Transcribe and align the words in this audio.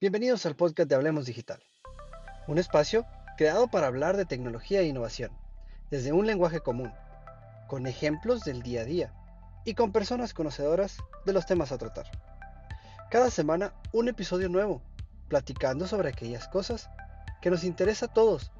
Bienvenidos 0.00 0.46
al 0.46 0.56
podcast 0.56 0.88
de 0.88 0.94
Hablemos 0.94 1.26
Digital, 1.26 1.62
un 2.46 2.56
espacio 2.56 3.04
creado 3.36 3.68
para 3.68 3.86
hablar 3.86 4.16
de 4.16 4.24
tecnología 4.24 4.80
e 4.80 4.86
innovación, 4.86 5.30
desde 5.90 6.10
un 6.10 6.26
lenguaje 6.26 6.60
común, 6.60 6.90
con 7.68 7.86
ejemplos 7.86 8.40
del 8.40 8.62
día 8.62 8.80
a 8.80 8.84
día 8.86 9.12
y 9.66 9.74
con 9.74 9.92
personas 9.92 10.32
conocedoras 10.32 10.96
de 11.26 11.34
los 11.34 11.44
temas 11.44 11.70
a 11.70 11.76
tratar. 11.76 12.06
Cada 13.10 13.28
semana 13.28 13.74
un 13.92 14.08
episodio 14.08 14.48
nuevo, 14.48 14.80
platicando 15.28 15.86
sobre 15.86 16.08
aquellas 16.08 16.48
cosas 16.48 16.88
que 17.42 17.50
nos 17.50 17.62
interesa 17.62 18.06
a 18.06 18.14
todos 18.14 18.52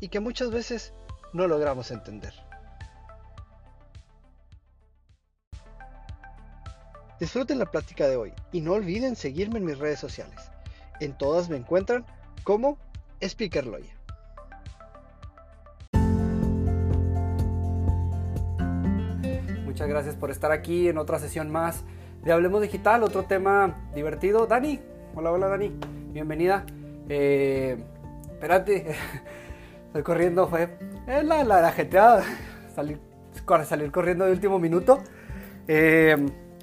y 0.00 0.08
que 0.08 0.20
muchas 0.20 0.50
veces 0.50 0.94
no 1.34 1.46
logramos 1.46 1.90
entender. 1.90 2.32
Disfruten 7.20 7.58
la 7.58 7.70
plática 7.70 8.08
de 8.08 8.16
hoy 8.16 8.32
y 8.50 8.62
no 8.62 8.72
olviden 8.72 9.14
seguirme 9.14 9.58
en 9.58 9.66
mis 9.66 9.78
redes 9.78 10.00
sociales 10.00 10.55
en 11.00 11.16
todas 11.16 11.48
me 11.48 11.56
encuentran 11.56 12.04
como 12.44 12.78
Speaker 13.20 13.66
Loya. 13.66 13.92
Muchas 19.64 19.88
gracias 19.88 20.14
por 20.14 20.30
estar 20.30 20.52
aquí 20.52 20.88
en 20.88 20.96
otra 20.96 21.18
sesión 21.18 21.50
más 21.50 21.84
de 22.24 22.32
Hablemos 22.32 22.62
Digital, 22.62 23.02
otro 23.02 23.24
tema 23.24 23.88
divertido. 23.94 24.46
Dani, 24.46 24.80
hola, 25.14 25.32
hola 25.32 25.48
Dani, 25.48 25.72
bienvenida. 26.12 26.64
Eh, 27.08 27.76
espérate, 28.32 28.96
estoy 29.86 30.02
corriendo, 30.02 30.48
fue 30.48 30.78
la, 31.06 31.44
la, 31.44 31.60
la 31.60 31.72
GTA, 31.72 32.22
salir, 32.74 32.98
salir 33.64 33.92
corriendo 33.92 34.24
de 34.24 34.32
último 34.32 34.58
minuto. 34.58 35.02
Eh, 35.68 36.16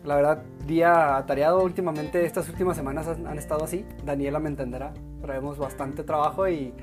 la 0.04 0.16
verdad, 0.16 0.44
día 0.66 1.18
atareado 1.18 1.64
últimamente, 1.64 2.26
estas 2.26 2.50
últimas 2.50 2.78
semanas 2.78 3.08
han, 3.08 3.38
estado 3.38 3.64
así. 3.64 3.86
Daniela 4.04 4.40
me 4.40 4.50
entenderá. 4.50 4.94
Traemos 5.22 5.58
bastante 5.58 6.04
trabajo 6.04 6.48
y, 6.48 6.74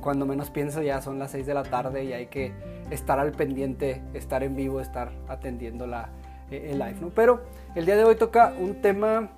cuando 0.00 0.26
menos 0.26 0.50
pienso 0.50 0.82
ya 0.82 1.00
son 1.00 1.18
las 1.18 1.30
6 1.30 1.46
de 1.46 1.54
la 1.54 1.62
tarde 1.62 2.04
y 2.04 2.12
hay 2.12 2.26
que 2.26 2.52
estar 2.90 3.18
al 3.18 3.32
pendiente, 3.32 4.02
estar 4.12 4.42
en 4.42 4.54
vivo, 4.54 4.80
estar 4.80 5.10
atendiendo 5.28 5.86
la, 5.86 6.10
eh, 6.50 6.70
el 6.72 6.78
live. 6.78 6.96
¿no? 7.00 7.10
Pero 7.10 7.42
el 7.74 7.86
día 7.86 7.96
de 7.96 8.04
hoy 8.04 8.16
toca 8.16 8.52
un 8.58 8.82
tema 8.82 9.30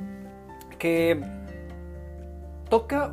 que 0.78 1.22
toca 2.68 3.12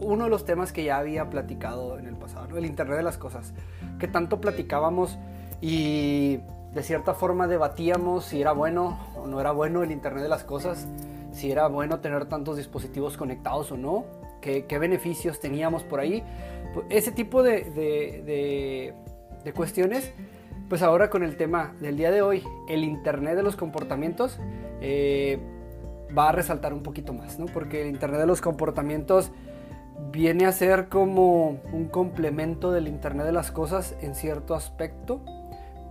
uno 0.00 0.24
de 0.24 0.30
los 0.30 0.44
temas 0.44 0.72
que 0.72 0.82
ya 0.82 0.98
había 0.98 1.30
platicado 1.30 1.98
en 1.98 2.06
el 2.06 2.16
pasado, 2.16 2.56
el 2.56 2.66
Internet 2.66 2.96
de 2.96 3.02
las 3.02 3.18
Cosas, 3.18 3.52
que 3.98 4.08
tanto 4.08 4.40
platicábamos 4.40 5.18
y 5.60 6.40
de 6.74 6.82
cierta 6.82 7.14
forma 7.14 7.48
debatíamos 7.48 8.24
si 8.24 8.40
era 8.40 8.52
bueno 8.52 8.98
o 9.16 9.26
no 9.26 9.40
era 9.40 9.52
bueno 9.52 9.82
el 9.82 9.90
Internet 9.90 10.22
de 10.22 10.28
las 10.28 10.44
Cosas, 10.44 10.86
si 11.32 11.50
era 11.50 11.66
bueno 11.68 12.00
tener 12.00 12.26
tantos 12.26 12.56
dispositivos 12.56 13.16
conectados 13.16 13.72
o 13.72 13.76
no, 13.76 14.04
qué, 14.40 14.78
beneficios 14.78 15.40
teníamos 15.40 15.82
por 15.82 16.00
ahí. 16.00 16.22
Pues, 16.74 16.86
ese 16.90 17.12
tipo 17.12 17.42
de, 17.42 18.94
cuestiones, 19.54 20.12
pues 20.68 20.82
ahora 20.82 21.10
con 21.10 21.22
el 21.22 21.36
tema 21.36 21.74
del 21.80 21.96
día 21.96 22.10
de 22.10 22.22
hoy, 22.22 22.44
el 22.68 22.84
Internet 22.84 23.36
de 23.36 23.42
los 23.42 23.56
comportamientos, 23.56 24.38
eh, 24.80 25.38
va 26.16 26.28
a 26.28 26.32
resaltar 26.32 26.72
un 26.72 26.82
poquito 26.82 27.12
más, 27.12 27.38
¿no? 27.38 27.46
Porque 27.46 27.82
el 27.82 27.88
Internet 27.88 28.20
de 28.20 28.26
los 28.26 28.40
comportamientos 28.40 29.32
viene 30.12 30.46
a 30.46 30.52
ser 30.52 30.88
como 30.88 31.60
un 31.72 31.88
complemento 31.88 32.72
del 32.72 32.88
Internet 32.88 33.26
de 33.26 33.32
las 33.32 33.50
Cosas 33.50 33.96
en 34.00 34.14
cierto 34.14 34.54
aspecto, 34.54 35.20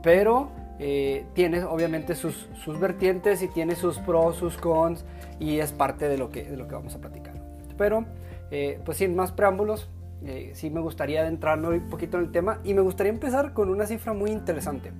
pero 0.02 0.50
eh, 0.81 1.25
tiene 1.33 1.61
obviamente 1.66 2.16
sus, 2.16 2.47
vertientes 2.80 3.41
y 3.41 3.49
tiene 3.49 3.75
sus 3.75 3.99
pros, 3.99 4.38
sus 4.38 4.58
cons 4.58 5.03
y 5.38 5.59
es 5.59 5.73
parte 5.73 6.08
de 6.08 6.17
lo 6.17 6.30
que, 6.30 6.45
de 6.45 6.55
lo 6.55 6.69
que 6.69 6.75
vamos 6.75 6.95
a 6.95 6.99
platicar. 6.99 7.33
Pero, 7.77 8.05
eh, 8.49 8.80
pues 8.85 8.97
sin 8.97 9.13
más 9.13 9.33
preámbulos, 9.33 9.89
eh, 10.23 10.52
sí 10.53 10.69
me 10.69 10.80
gustaría 10.80 11.22
adentrarme 11.22 11.67
un 11.67 11.89
poquito 11.89 12.17
en 12.17 12.23
el 12.25 12.31
tema 12.31 12.61
y 12.63 12.73
me 12.73 12.81
gustaría 12.81 13.11
empezar 13.11 13.53
con 13.53 13.69
una 13.69 13.85
cifra 13.85 14.13
muy 14.13 14.31
interesante. 14.31 14.94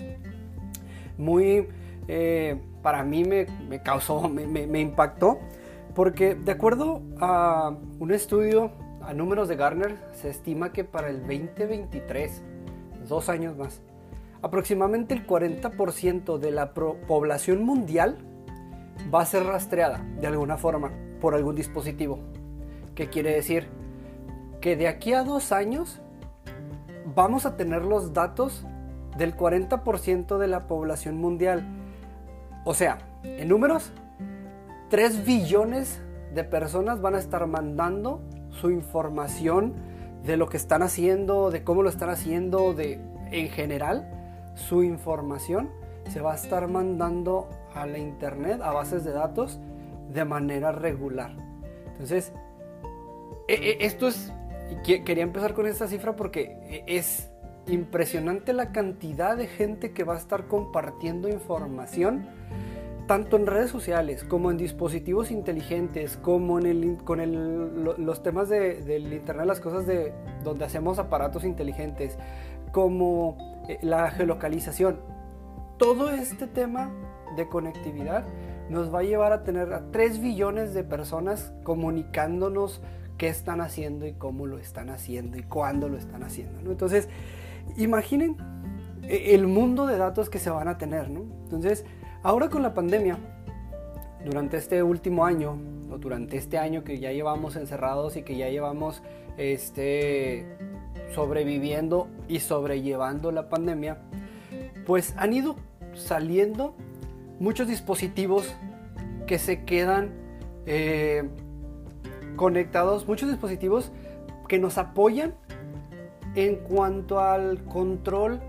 Muy, 1.18 1.68
para 2.82 3.04
mí 3.04 3.24
me, 3.24 3.48
me 3.68 3.82
causó, 3.82 4.28
me, 4.30 4.48
me, 4.48 4.80
impactó, 4.80 5.40
porque 5.96 6.36
de 6.36 6.52
acuerdo 6.52 7.02
a 7.20 7.76
un 8.00 8.12
estudio 8.12 8.72
a 9.02 9.14
números 9.14 9.48
de 9.48 9.56
Garner, 9.56 9.98
se 10.14 10.30
estima 10.30 10.72
que 10.72 10.84
para 10.84 11.10
el 11.10 11.20
2023, 11.22 12.42
dos 13.08 13.30
años 13.30 13.58
más, 13.58 13.82
aproximadamente 14.42 15.14
el 15.14 15.26
40% 15.26 16.38
de 16.38 16.52
la 16.52 16.74
población 16.74 17.64
mundial 17.64 18.18
va 19.14 19.22
a 19.22 19.26
ser 19.26 19.44
rastreada 19.44 20.06
de 20.20 20.28
alguna 20.28 20.58
forma 20.58 20.92
por 21.20 21.36
algún 21.36 21.56
dispositivo. 21.56 22.20
¿Qué 22.96 23.10
quiere 23.10 23.34
decir? 23.34 23.68
Que 24.62 24.76
de 24.76 24.88
aquí 24.88 25.14
a 25.14 25.24
dos 25.24 25.52
años 25.52 26.02
vamos 27.16 27.46
a 27.46 27.58
tener 27.58 27.84
los 27.84 28.14
datos 28.14 28.66
del 29.18 29.36
40% 29.36 30.38
de 30.38 30.48
la 30.48 30.68
población 30.68 31.18
mundial. 31.18 31.66
O 32.66 32.74
sea, 32.74 33.00
en 33.24 33.48
números, 33.50 33.92
3 34.90 35.26
billones 35.26 36.02
de 36.34 36.44
personas 36.44 37.02
van 37.02 37.16
a 37.16 37.20
estar 37.20 37.46
mandando 37.48 38.22
su 38.50 38.70
información 38.70 39.74
de 40.24 40.38
lo 40.38 40.50
que 40.50 40.58
están 40.58 40.84
haciendo, 40.84 41.52
de 41.52 41.64
cómo 41.64 41.84
lo 41.84 41.90
están 41.90 42.10
haciendo, 42.10 42.74
de 42.74 43.00
en 43.32 43.50
general 43.50 44.19
su 44.60 44.84
información 44.84 45.70
se 46.10 46.22
va 46.22 46.34
a 46.34 46.36
estar 46.36 46.68
mandando 46.68 47.48
a 47.74 47.86
la 47.86 47.98
internet, 47.98 48.62
a 48.62 48.72
bases 48.72 49.04
de 49.04 49.12
datos, 49.12 49.60
de 50.12 50.26
manera 50.26 50.72
regular. 50.72 51.36
Entonces, 51.92 52.34
e, 53.48 53.54
e, 53.54 53.86
esto 53.86 54.08
es, 54.08 54.34
quería 54.84 55.24
empezar 55.24 55.54
con 55.54 55.68
esta 55.68 55.88
cifra 55.88 56.16
porque 56.16 56.84
es 56.88 57.30
impresionante 57.68 58.54
la 58.54 58.72
cantidad 58.72 59.38
de 59.38 59.48
gente 59.48 59.92
que 59.92 60.04
va 60.04 60.16
a 60.16 60.18
estar 60.18 60.48
compartiendo 60.48 61.30
información, 61.30 62.28
tanto 63.08 63.38
en 63.38 63.48
redes 63.48 63.72
sociales 63.72 64.24
como 64.24 64.52
en 64.52 64.58
dispositivos 64.58 65.32
inteligentes, 65.32 66.18
como 66.18 66.60
en 66.60 66.66
el, 66.66 66.98
con 67.04 68.06
los 68.06 68.24
temas 68.24 68.50
del 68.50 69.14
Internet, 69.14 69.48
las 69.48 69.60
cosas 69.60 69.88
de 69.88 70.14
donde 70.44 70.66
hacemos 70.66 71.00
aparatos 71.00 71.44
inteligentes, 71.44 72.18
como 72.72 73.49
la 73.82 74.10
geolocalización. 74.12 75.00
Todo 75.78 76.10
este 76.10 76.48
tema 76.48 76.92
de 77.36 77.48
conectividad 77.48 78.26
nos 78.70 78.94
va 78.94 79.00
a 79.00 79.04
llevar 79.04 79.34
a 79.34 79.44
tener 79.44 79.74
a 79.74 79.92
3 79.92 80.22
billones 80.22 80.74
de 80.74 80.84
personas 80.84 81.52
comunicándonos 81.64 82.82
qué 83.18 83.28
están 83.28 83.62
haciendo 83.62 84.08
y 84.08 84.14
cómo 84.14 84.48
lo 84.48 84.58
están 84.58 84.90
haciendo 84.90 85.38
y 85.38 85.44
cuándo 85.44 85.90
lo 85.90 85.98
están 85.98 86.24
haciendo. 86.24 86.72
Entonces, 86.72 87.10
imaginen 87.78 88.38
eh, 89.04 89.36
el 89.36 89.48
mundo 89.48 89.88
de 89.88 89.98
datos 89.98 90.30
que 90.30 90.40
se 90.40 90.50
van 90.50 90.68
a 90.68 90.78
tener. 90.78 91.06
Entonces, 91.06 91.86
ahora 92.24 92.50
con 92.50 92.62
la 92.64 92.74
pandemia, 92.74 93.18
durante 94.24 94.58
este 94.58 94.84
último 94.84 95.26
año, 95.26 95.58
o 95.92 95.98
durante 95.98 96.38
este 96.38 96.58
año 96.58 96.84
que 96.84 97.00
ya 97.00 97.12
llevamos 97.12 97.56
encerrados 97.56 98.16
y 98.16 98.22
que 98.24 98.38
ya 98.38 98.50
llevamos 98.50 99.02
este, 99.38 100.46
sobreviviendo 101.14 102.08
y 102.28 102.40
sobrellevando 102.40 103.32
la 103.32 103.50
pandemia, 103.50 104.00
pues 104.86 105.14
han 105.18 105.34
ido 105.34 105.56
saliendo 105.94 106.76
muchos 107.40 107.68
dispositivos 107.68 108.56
que 109.28 109.40
se 109.40 109.64
quedan 109.64 110.12
eh, 110.66 111.30
conectados, 112.36 113.08
muchos 113.08 113.30
dispositivos 113.30 113.92
que 114.48 114.60
nos 114.60 114.78
apoyan 114.78 115.36
en 116.36 116.58
cuanto 116.58 117.20
al 117.20 117.64
control 117.66 118.40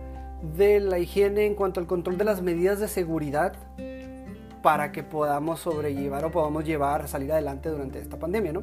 de 0.57 0.81
la 0.81 0.99
higiene, 0.99 1.47
en 1.47 1.55
cuanto 1.55 1.81
al 1.81 1.87
control 1.87 2.19
de 2.19 2.25
las 2.25 2.43
medidas 2.43 2.81
de 2.81 2.89
seguridad 2.89 3.55
para 4.63 4.93
que 4.93 5.03
podamos 5.03 5.61
sobrellevar 5.61 6.25
o 6.25 6.31
podamos 6.31 6.65
llevar, 6.65 7.09
salir 7.09 7.33
adelante 7.33 7.69
durante 7.69 7.99
esta 7.99 8.19
pandemia, 8.19 8.53
¿no? 8.53 8.63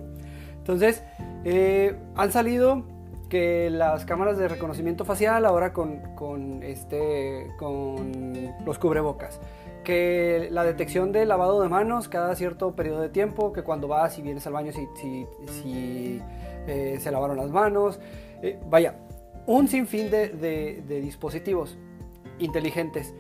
Entonces, 0.57 1.03
eh, 1.43 1.95
han 2.15 2.31
salido 2.31 2.83
que 3.29 3.69
las 3.69 4.05
cámaras 4.05 4.37
de 4.37 4.47
reconocimiento 4.47 5.05
facial 5.05 5.45
ahora 5.45 5.73
con, 5.73 6.15
con, 6.15 6.63
este, 6.63 7.47
con 7.57 8.53
los 8.65 8.79
cubrebocas, 8.79 9.39
que 9.83 10.47
la 10.51 10.63
detección 10.63 11.11
de 11.11 11.25
lavado 11.25 11.61
de 11.61 11.69
manos 11.69 12.07
cada 12.07 12.35
cierto 12.35 12.75
periodo 12.75 13.01
de 13.01 13.09
tiempo, 13.09 13.53
que 13.53 13.63
cuando 13.63 13.87
vas 13.87 14.17
y 14.17 14.21
vienes 14.21 14.45
al 14.47 14.53
baño 14.53 14.71
si, 14.71 14.87
si, 14.95 15.27
si 15.61 16.21
eh, 16.67 16.97
se 16.99 17.11
lavaron 17.11 17.37
las 17.37 17.49
manos, 17.49 17.99
eh, 18.41 18.59
vaya, 18.69 18.95
un 19.45 19.67
sinfín 19.67 20.11
de, 20.11 20.29
de, 20.29 21.01
dispositivos 21.01 21.77
inteligentes. 22.39 23.13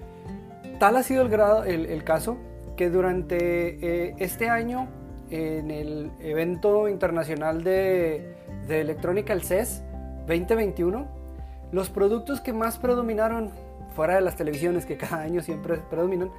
Tal 0.79 0.97
ha 0.97 1.03
sido 1.03 1.21
el, 1.21 1.29
grado, 1.29 1.63
el, 1.63 1.85
el 1.85 2.03
caso 2.03 2.37
que 2.75 2.89
durante 2.89 4.09
eh, 4.09 4.15
este 4.19 4.49
año 4.49 4.87
en 5.29 5.71
el 5.71 6.11
evento 6.19 6.87
internacional 6.87 7.63
de, 7.63 8.35
de 8.67 8.81
electrónica, 8.81 9.33
el 9.33 9.43
CES, 9.43 9.83
2021, 10.27 11.07
los 11.71 11.89
productos 11.89 12.41
que 12.41 12.53
más 12.53 12.77
predominaron 12.77 13.51
fuera 13.97 14.13
de 14.13 14.21
las 14.21 14.35
televisiones 14.35 14.85
que 14.85 14.95
cada 14.95 15.21
año 15.21 15.41
siempre 15.41 15.77
predominan, 15.89 16.29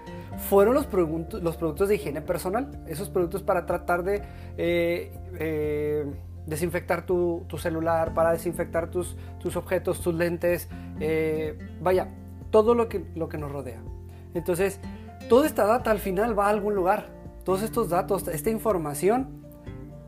fueron 0.48 0.74
los, 0.74 0.86
productos, 0.86 1.42
los 1.42 1.56
productos 1.56 1.88
de 1.88 1.96
higiene 1.96 2.20
personal. 2.20 2.84
Esos 2.86 3.10
productos 3.10 3.42
para 3.42 3.66
tratar 3.66 4.04
de 4.04 4.22
eh, 4.56 5.12
eh, 5.40 6.06
desinfectar 6.46 7.04
tu, 7.04 7.44
celular, 7.58 8.14
para 8.14 8.30
desinfectar 8.30 8.90
tus, 8.90 9.16
tus 9.40 9.56
objetos, 9.56 10.00
tus 10.00 10.14
lentes, 10.14 10.68
eh, 11.00 11.58
vaya, 11.80 12.08
todo 12.50 12.76
lo 12.76 12.88
que, 12.88 13.04
lo 13.16 13.28
que 13.28 13.38
nos 13.38 13.50
rodea. 13.50 13.82
Entonces, 14.34 14.78
toda 15.28 15.44
esta 15.44 15.66
data 15.66 15.90
al 15.90 15.98
final 15.98 16.38
va 16.38 16.46
a 16.46 16.50
algún 16.50 16.76
lugar. 16.76 17.06
Todos 17.44 17.62
estos 17.62 17.88
datos, 17.88 18.28
esta 18.28 18.50
información 18.50 19.44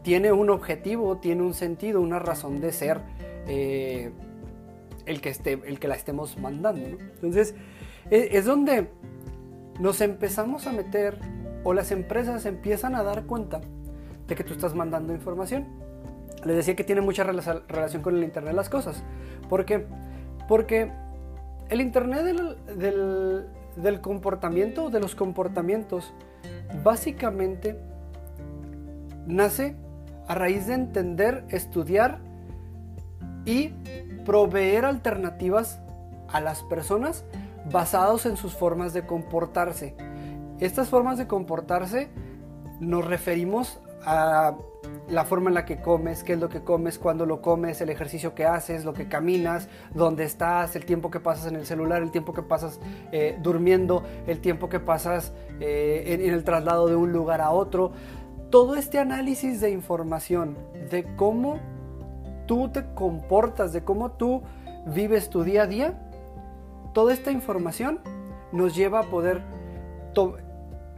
tiene 0.03 0.31
un 0.31 0.51
objetivo, 0.51 1.19
tiene 1.19 1.43
un 1.43 1.55
sentido, 1.55 2.01
una 2.01 2.21
razón 2.21 2.61
de 2.61 2.71
ser 2.71 3.01
el, 3.51 5.21
que 5.21 5.29
esté, 5.29 5.53
el 5.53 5.79
que 5.79 5.89
la 5.89 5.95
estemos 5.95 6.39
mandando. 6.39 6.85
Entonces, 6.87 7.55
e, 8.11 8.31
es 8.33 8.45
donde 8.45 8.89
nos 9.79 10.01
empezamos 10.01 10.67
a 10.67 10.73
meter 10.73 11.19
o 11.65 11.73
las 11.73 11.91
empresas 11.91 12.47
empiezan 12.47 12.95
a 12.95 13.03
dar 13.03 13.25
cuenta 13.25 13.61
de 14.27 14.35
que 14.35 14.45
tú 14.45 14.55
estás 14.55 14.75
mandando 14.75 15.13
información. 15.13 15.67
Les 16.45 16.57
decía 16.57 16.75
que 16.75 16.85
tiene 16.85 17.01
mucha 17.01 17.25
relación 17.25 18.03
con 18.03 18.17
el 18.17 18.25
Internet 18.25 18.53
de 18.53 18.57
las 18.57 18.71
cosas. 18.71 19.03
¿Por 19.49 19.65
qué? 19.65 19.87
Porque 20.49 20.91
el 21.69 21.81
Internet 21.81 22.23
del, 22.25 23.47
del 23.77 24.01
comportamiento, 24.01 24.91
de 24.91 25.01
los 25.01 25.15
comportamientos, 25.15 26.15
básicamente 26.83 27.79
nace 29.27 29.77
a 30.29 30.35
raíz 30.35 30.67
de 30.67 30.75
entender, 30.75 31.45
estudiar 31.49 32.21
y 33.45 33.69
proveer 34.25 34.85
alternativas 34.85 35.81
a 36.29 36.41
las 36.41 36.63
personas 36.63 37.25
basados 37.71 38.27
en 38.27 38.37
sus 38.37 38.55
formas 38.55 38.93
de 38.93 39.07
comportarse. 39.07 39.95
Estas 40.61 40.89
formas 40.89 41.19
de 41.19 41.27
comportarse 41.27 42.09
nos 42.81 43.05
referimos 43.05 43.81
a 44.05 44.55
la 45.09 45.25
forma 45.25 45.51
en 45.51 45.55
la 45.55 45.65
que 45.65 45.81
comes, 45.81 46.23
qué 46.23 46.35
es 46.35 46.39
lo 46.39 46.49
que 46.49 46.63
comes, 46.63 46.99
cuándo 46.99 47.27
lo 47.27 47.43
comes, 47.43 47.81
el 47.81 47.91
ejercicio 47.91 48.35
que 48.35 48.47
haces, 48.47 48.85
lo 48.85 48.95
que 48.95 49.09
caminas, 49.09 49.69
dónde 49.93 50.25
estás, 50.25 50.77
el 50.77 50.85
tiempo 50.85 51.11
que 51.11 51.21
pasas 51.21 51.47
en 51.47 51.57
el 51.57 51.67
celular, 51.67 52.03
el 52.03 52.11
tiempo 52.11 52.33
que 52.33 52.43
pasas 52.43 52.81
eh, 53.13 53.37
durmiendo, 53.43 54.05
el 54.27 54.41
tiempo 54.41 54.69
que 54.69 54.81
pasas 54.81 55.33
eh, 55.61 56.05
en 56.07 56.33
el 56.33 56.45
traslado 56.45 56.87
de 56.87 56.97
un 56.97 57.13
lugar 57.13 57.41
a 57.41 57.51
otro. 57.51 57.93
Todo 58.51 58.77
este 58.77 58.99
análisis 58.99 59.61
de 59.61 59.71
información 59.71 60.57
de 60.91 61.05
cómo 61.17 61.59
tú 62.51 62.69
te 62.69 62.85
comportas, 62.97 63.73
de 63.73 63.85
cómo 63.85 64.11
tú 64.11 64.43
vives 64.85 65.31
tu 65.31 65.45
día 65.45 65.63
a 65.63 65.67
día, 65.69 65.95
toda 66.93 67.13
esta 67.13 67.31
información 67.31 68.01
nos 68.51 68.75
lleva 68.75 68.99
a 68.99 69.03
poder 69.05 69.41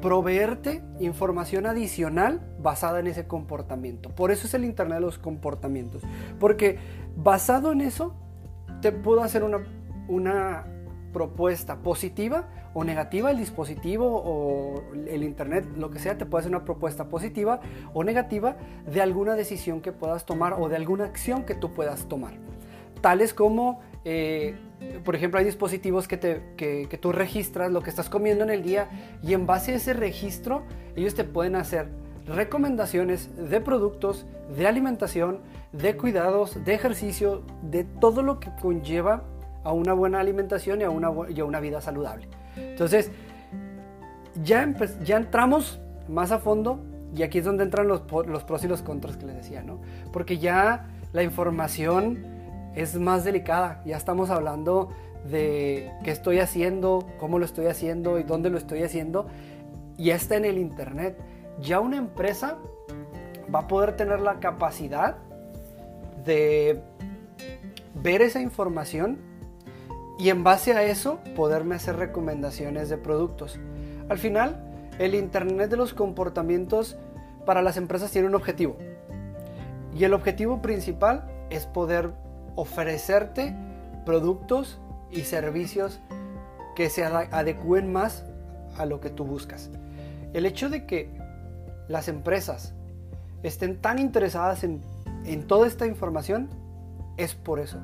proveerte 0.01 0.83
información 0.99 1.67
adicional 1.67 2.41
basada 2.59 3.01
en 3.01 3.07
ese 3.07 3.27
comportamiento. 3.27 4.09
Por 4.09 4.31
eso 4.31 4.47
es 4.47 4.55
el 4.55 4.65
Internet 4.65 5.01
de 5.01 5.01
los 5.03 5.19
comportamientos. 5.19 6.01
Porque 6.41 6.79
basado 7.17 7.73
en 7.73 7.83
eso, 7.83 8.15
te 8.81 8.91
puedo 8.91 9.23
hacer 9.23 9.45
una, 9.45 9.59
una 10.09 10.65
propuesta 11.13 11.83
positiva 11.83 12.49
o 12.75 12.85
negativa, 12.85 13.31
el 13.31 13.39
dispositivo 13.39 14.23
o 14.25 14.83
el 15.07 15.23
internet, 15.23 15.67
lo 15.77 15.91
que 15.91 15.99
sea, 15.99 16.17
te 16.17 16.27
puede 16.27 16.43
hacer 16.43 16.55
una 16.55 16.65
propuesta 16.65 17.09
positiva 17.09 17.61
o 17.93 18.05
negativa 18.05 18.57
de 18.87 19.01
alguna 19.01 19.35
decisión 19.35 19.81
que 19.81 19.93
puedas 19.93 20.25
tomar 20.25 20.55
o 20.55 20.69
de 20.69 20.77
alguna 20.77 21.05
acción 21.05 21.45
que 21.45 21.55
tú 21.55 21.73
puedas 21.73 22.09
tomar. 22.09 22.35
Tales 23.01 23.35
como, 23.35 23.81
eh, 24.05 24.57
por 25.05 25.17
ejemplo, 25.17 25.39
hay 25.39 25.45
dispositivos 25.45 26.09
que, 26.09 26.17
te, 26.17 26.43
que, 26.57 26.87
que 26.89 26.99
tú 26.99 27.13
registras 27.13 27.71
lo 27.73 27.83
que 27.83 27.91
estás 27.91 28.09
comiendo 28.09 28.45
en 28.45 28.51
el 28.51 28.63
día 28.63 28.89
y 29.23 29.35
en 29.35 29.47
base 29.47 29.73
a 29.73 29.77
ese 29.77 29.93
registro 29.93 30.63
ellos 30.97 31.15
te 31.15 31.25
pueden 31.25 31.57
hacer 31.57 31.89
recomendaciones 32.27 33.31
de 33.37 33.61
productos, 33.61 34.27
de 34.57 34.67
alimentación, 34.67 35.41
de 35.73 35.97
cuidados, 35.97 36.65
de 36.65 36.75
ejercicio, 36.75 37.43
de 37.63 37.85
todo 37.85 38.23
lo 38.23 38.39
que 38.39 38.51
conlleva 38.61 39.25
a 39.65 39.73
una 39.73 39.93
buena 39.93 40.21
alimentación 40.21 40.81
y 40.81 40.85
a 40.85 40.91
una, 40.91 41.11
y 41.31 41.41
a 41.41 41.45
una 41.45 41.61
vida 41.61 41.81
saludable. 41.81 42.29
Entonces, 42.57 43.11
ya, 44.43 44.75
ya 45.05 45.17
entramos 45.17 45.81
más 46.09 46.33
a 46.33 46.39
fondo 46.39 46.81
y 47.15 47.23
aquí 47.23 47.39
es 47.39 47.45
donde 47.45 47.65
entran 47.65 47.89
los, 47.89 48.03
los 48.27 48.45
pros 48.45 48.65
y 48.65 48.69
los 48.69 48.83
contras 48.83 49.17
que 49.17 49.27
les 49.27 49.37
decía, 49.37 49.63
¿no? 49.63 49.81
Porque 50.13 50.39
ya 50.39 50.89
la 51.13 51.23
información 51.23 52.25
es 52.75 52.99
más 52.99 53.25
delicada, 53.25 53.83
ya 53.85 53.97
estamos 53.97 54.31
hablando 54.31 54.91
de 55.31 55.91
qué 56.03 56.11
estoy 56.11 56.39
haciendo, 56.39 57.07
cómo 57.19 57.39
lo 57.39 57.45
estoy 57.45 57.67
haciendo 57.67 58.19
y 58.19 58.23
dónde 58.23 58.51
lo 58.51 58.59
estoy 58.59 58.83
haciendo, 58.83 59.27
ya 59.99 60.15
está 60.15 60.37
en 60.37 60.45
el 60.45 60.59
Internet. 60.59 61.19
Ya 61.61 61.81
una 61.81 61.97
empresa 61.97 62.59
va 63.55 63.61
a 63.61 63.69
poder 63.69 63.97
tener 63.97 64.21
la 64.21 64.41
capacidad 64.41 65.17
de 66.25 66.81
ver 67.95 68.23
esa 68.23 68.41
información 68.41 69.19
y 70.19 70.29
en 70.29 70.44
base 70.44 70.73
a 70.75 70.82
eso 70.82 71.19
poderme 71.37 71.75
hacer 71.75 71.97
recomendaciones 71.97 72.88
de 72.88 72.99
productos. 72.99 73.59
Al 74.09 74.19
final, 74.19 74.73
el 74.99 75.14
Internet 75.14 75.70
de 75.70 75.76
los 75.76 75.94
comportamientos 75.94 76.97
para 77.47 77.62
las 77.62 77.76
empresas 77.76 78.11
tiene 78.11 78.29
un 78.29 78.35
objetivo. 78.35 78.76
Y 79.94 80.05
el 80.05 80.14
objetivo 80.14 80.62
principal 80.62 81.29
es 81.50 81.67
poder 81.67 82.12
ofrecerte 82.56 83.55
productos 84.05 84.79
y 85.11 85.23
servicios 85.23 86.00
que 86.75 86.88
se 86.88 87.05
adecúen 87.05 87.93
más 87.93 88.25
a 88.76 88.87
lo 88.87 89.00
que 89.00 89.11
tú 89.11 89.25
buscas. 89.25 89.70
El 90.32 90.47
hecho 90.47 90.70
de 90.70 90.87
que 90.87 91.11
las 91.88 92.08
empresas 92.08 92.75
estén 93.43 93.81
tan 93.81 93.99
interesadas 93.99 94.65
en, 94.65 94.82
en 95.25 95.47
toda 95.47 95.67
esta 95.67 95.87
información 95.87 96.49
es 97.17 97.35
por 97.35 97.61
eso. 97.61 97.79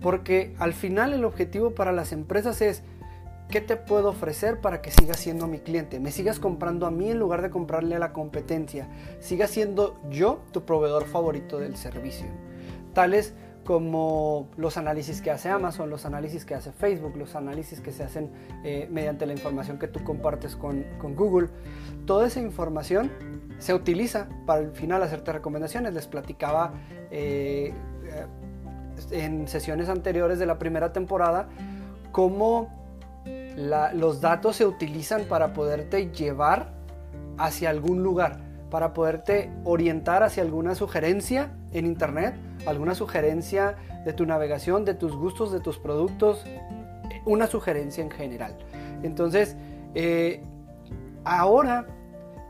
Porque 0.00 0.54
al 0.58 0.72
final 0.72 1.12
el 1.12 1.24
objetivo 1.24 1.74
para 1.74 1.92
las 1.92 2.12
empresas 2.12 2.62
es, 2.62 2.82
¿qué 3.48 3.60
te 3.60 3.76
puedo 3.76 4.10
ofrecer 4.10 4.60
para 4.60 4.80
que 4.80 4.90
sigas 4.90 5.18
siendo 5.18 5.46
mi 5.46 5.58
cliente? 5.58 5.98
Me 6.00 6.12
sigas 6.12 6.38
comprando 6.38 6.86
a 6.86 6.90
mí 6.90 7.10
en 7.10 7.18
lugar 7.18 7.42
de 7.42 7.50
comprarle 7.50 7.96
a 7.96 7.98
la 7.98 8.12
competencia. 8.12 8.88
Siga 9.20 9.46
siendo 9.46 10.00
yo 10.10 10.40
tu 10.52 10.64
proveedor 10.64 11.06
favorito 11.06 11.58
del 11.58 11.76
servicio. 11.76 12.26
Tales 12.94 13.34
como 13.68 14.48
los 14.56 14.78
análisis 14.78 15.20
que 15.20 15.30
hace 15.30 15.50
Amazon, 15.50 15.90
los 15.90 16.06
análisis 16.06 16.46
que 16.46 16.54
hace 16.54 16.72
Facebook, 16.72 17.18
los 17.18 17.36
análisis 17.36 17.82
que 17.82 17.92
se 17.92 18.02
hacen 18.02 18.30
eh, 18.64 18.88
mediante 18.90 19.26
la 19.26 19.34
información 19.34 19.78
que 19.78 19.88
tú 19.88 20.02
compartes 20.04 20.56
con, 20.56 20.86
Google. 21.14 21.48
Toda 22.06 22.26
esa 22.28 22.40
información 22.40 23.12
se 23.58 23.74
utiliza 23.74 24.28
para 24.46 24.60
al 24.60 24.72
final 24.72 25.02
hacerte 25.02 25.34
recomendaciones. 25.34 25.92
Les 25.92 26.06
platicaba 26.06 26.72
eh, 27.10 27.74
en 29.10 29.48
sesiones 29.48 29.88
anteriores 29.88 30.38
de 30.38 30.46
la 30.46 30.58
primera 30.58 30.92
temporada 30.92 31.48
cómo 32.12 32.68
los 33.94 34.20
datos 34.20 34.56
se 34.56 34.66
utilizan 34.66 35.24
para 35.24 35.52
poderte 35.52 36.10
llevar 36.12 36.72
hacia 37.38 37.70
algún 37.70 38.02
lugar, 38.02 38.38
para 38.70 38.94
poderte 38.94 39.50
orientar 39.64 40.22
hacia 40.22 40.42
alguna 40.42 40.74
sugerencia 40.74 41.50
en 41.72 41.86
internet, 41.86 42.34
alguna 42.66 42.94
sugerencia 42.94 43.76
de 44.04 44.12
tu 44.12 44.26
navegación, 44.26 44.84
de 44.84 44.94
tus 44.94 45.14
gustos, 45.14 45.52
de 45.52 45.60
tus 45.60 45.78
productos, 45.78 46.44
una 47.24 47.46
sugerencia 47.46 48.02
en 48.02 48.10
general. 48.10 48.56
Entonces, 49.02 49.56
eh, 49.94 50.42
ahora 51.24 51.86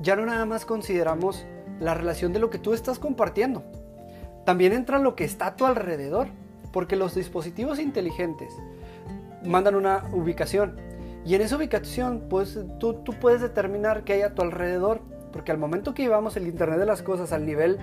ya 0.00 0.14
no 0.16 0.26
nada 0.26 0.44
más 0.44 0.64
consideramos 0.64 1.46
la 1.80 1.94
relación 1.94 2.32
de 2.32 2.38
lo 2.38 2.50
que 2.50 2.58
tú 2.58 2.74
estás 2.74 2.98
compartiendo, 2.98 3.62
también 4.44 4.72
entra 4.72 4.98
lo 4.98 5.14
que 5.14 5.24
está 5.24 5.48
a 5.48 5.56
tu 5.56 5.66
alrededor, 5.66 6.28
porque 6.72 6.96
los 6.96 7.14
dispositivos 7.14 7.78
inteligentes 7.78 8.54
mandan 9.44 9.74
una 9.74 10.04
ubicación 10.12 10.88
y 11.24 11.34
en 11.34 11.42
esa 11.42 11.56
ubicación 11.56 12.24
pues, 12.30 12.58
tú, 12.78 12.94
tú 13.04 13.12
puedes 13.12 13.42
determinar 13.42 14.04
qué 14.04 14.14
hay 14.14 14.22
a 14.22 14.34
tu 14.34 14.40
alrededor, 14.40 15.02
porque 15.30 15.52
al 15.52 15.58
momento 15.58 15.92
que 15.92 16.02
llevamos 16.02 16.38
el 16.38 16.46
Internet 16.46 16.78
de 16.78 16.86
las 16.86 17.02
Cosas 17.02 17.32
al 17.32 17.44
nivel 17.44 17.78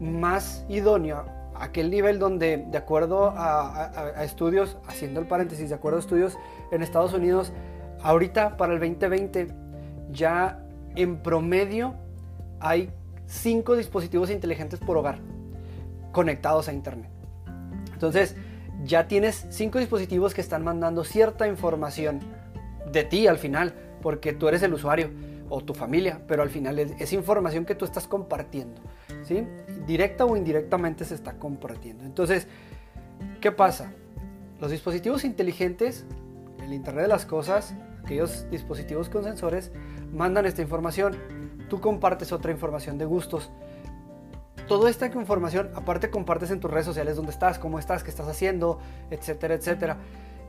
más 0.00 0.66
idóneo, 0.68 1.24
aquel 1.54 1.90
nivel 1.90 2.18
donde, 2.18 2.58
de 2.68 2.76
acuerdo 2.76 3.30
a, 3.30 3.86
a, 4.18 4.24
estudios, 4.24 4.76
haciendo 4.86 5.20
el 5.20 5.26
paréntesis, 5.26 5.70
de 5.70 5.74
acuerdo 5.74 5.96
a 5.96 6.00
estudios 6.00 6.36
en 6.72 6.82
Estados 6.82 7.14
Unidos, 7.14 7.52
ahorita 8.02 8.58
para 8.58 8.74
el 8.74 8.80
2020 8.80 9.48
ya 10.10 10.62
en 10.94 11.22
promedio 11.22 11.94
hay 12.60 12.90
cinco 13.26 13.76
dispositivos 13.76 14.30
inteligentes 14.30 14.78
por 14.78 14.98
hogar 14.98 15.20
conectados 16.12 16.68
a 16.68 16.72
Internet. 16.74 17.13
Entonces, 18.04 18.36
ya 18.84 19.08
tienes 19.08 19.46
cinco 19.48 19.78
dispositivos 19.78 20.34
que 20.34 20.42
están 20.42 20.62
mandando 20.62 21.04
cierta 21.04 21.48
información 21.48 22.20
de 22.92 23.02
ti 23.02 23.26
al 23.26 23.38
final, 23.38 23.72
porque 24.02 24.34
tú 24.34 24.46
eres 24.46 24.62
el 24.62 24.74
usuario 24.74 25.10
o 25.48 25.62
tu 25.62 25.72
familia, 25.72 26.20
pero 26.28 26.42
al 26.42 26.50
final 26.50 26.78
es, 26.78 27.12
información 27.14 27.64
que 27.64 27.74
tú 27.74 27.86
estás 27.86 28.06
compartiendo, 28.06 28.82
¿sí? 29.22 29.46
Directa 29.86 30.26
o 30.26 30.36
indirectamente 30.36 31.06
se 31.06 31.14
está 31.14 31.38
compartiendo. 31.38 32.04
Entonces, 32.04 32.46
¿qué 33.40 33.50
pasa? 33.50 33.90
Los 34.60 34.70
dispositivos 34.70 35.24
inteligentes 35.24 36.04
el 36.62 36.74
Internet 36.74 37.04
de 37.04 37.08
las 37.08 37.24
Cosas, 37.24 37.74
aquellos 38.02 38.50
dispositivos 38.50 39.08
con 39.08 39.24
sensores, 39.24 39.72
mandan 40.12 40.44
esta 40.44 40.60
información. 40.60 41.16
Tú 41.70 41.80
compartes 41.80 42.32
otra 42.32 42.52
información 42.52 42.98
de 42.98 43.06
gustos. 43.06 43.50
Toda 44.68 44.88
esta 44.88 45.06
información, 45.06 45.70
aparte 45.74 46.10
compartes 46.10 46.50
en 46.50 46.60
tus 46.60 46.70
redes 46.70 46.86
sociales 46.86 47.16
dónde 47.16 47.32
estás, 47.32 47.58
cómo 47.58 47.78
estás, 47.78 48.02
qué 48.02 48.10
estás 48.10 48.28
haciendo, 48.28 48.78
etcétera, 49.10 49.54
etcétera. 49.54 49.98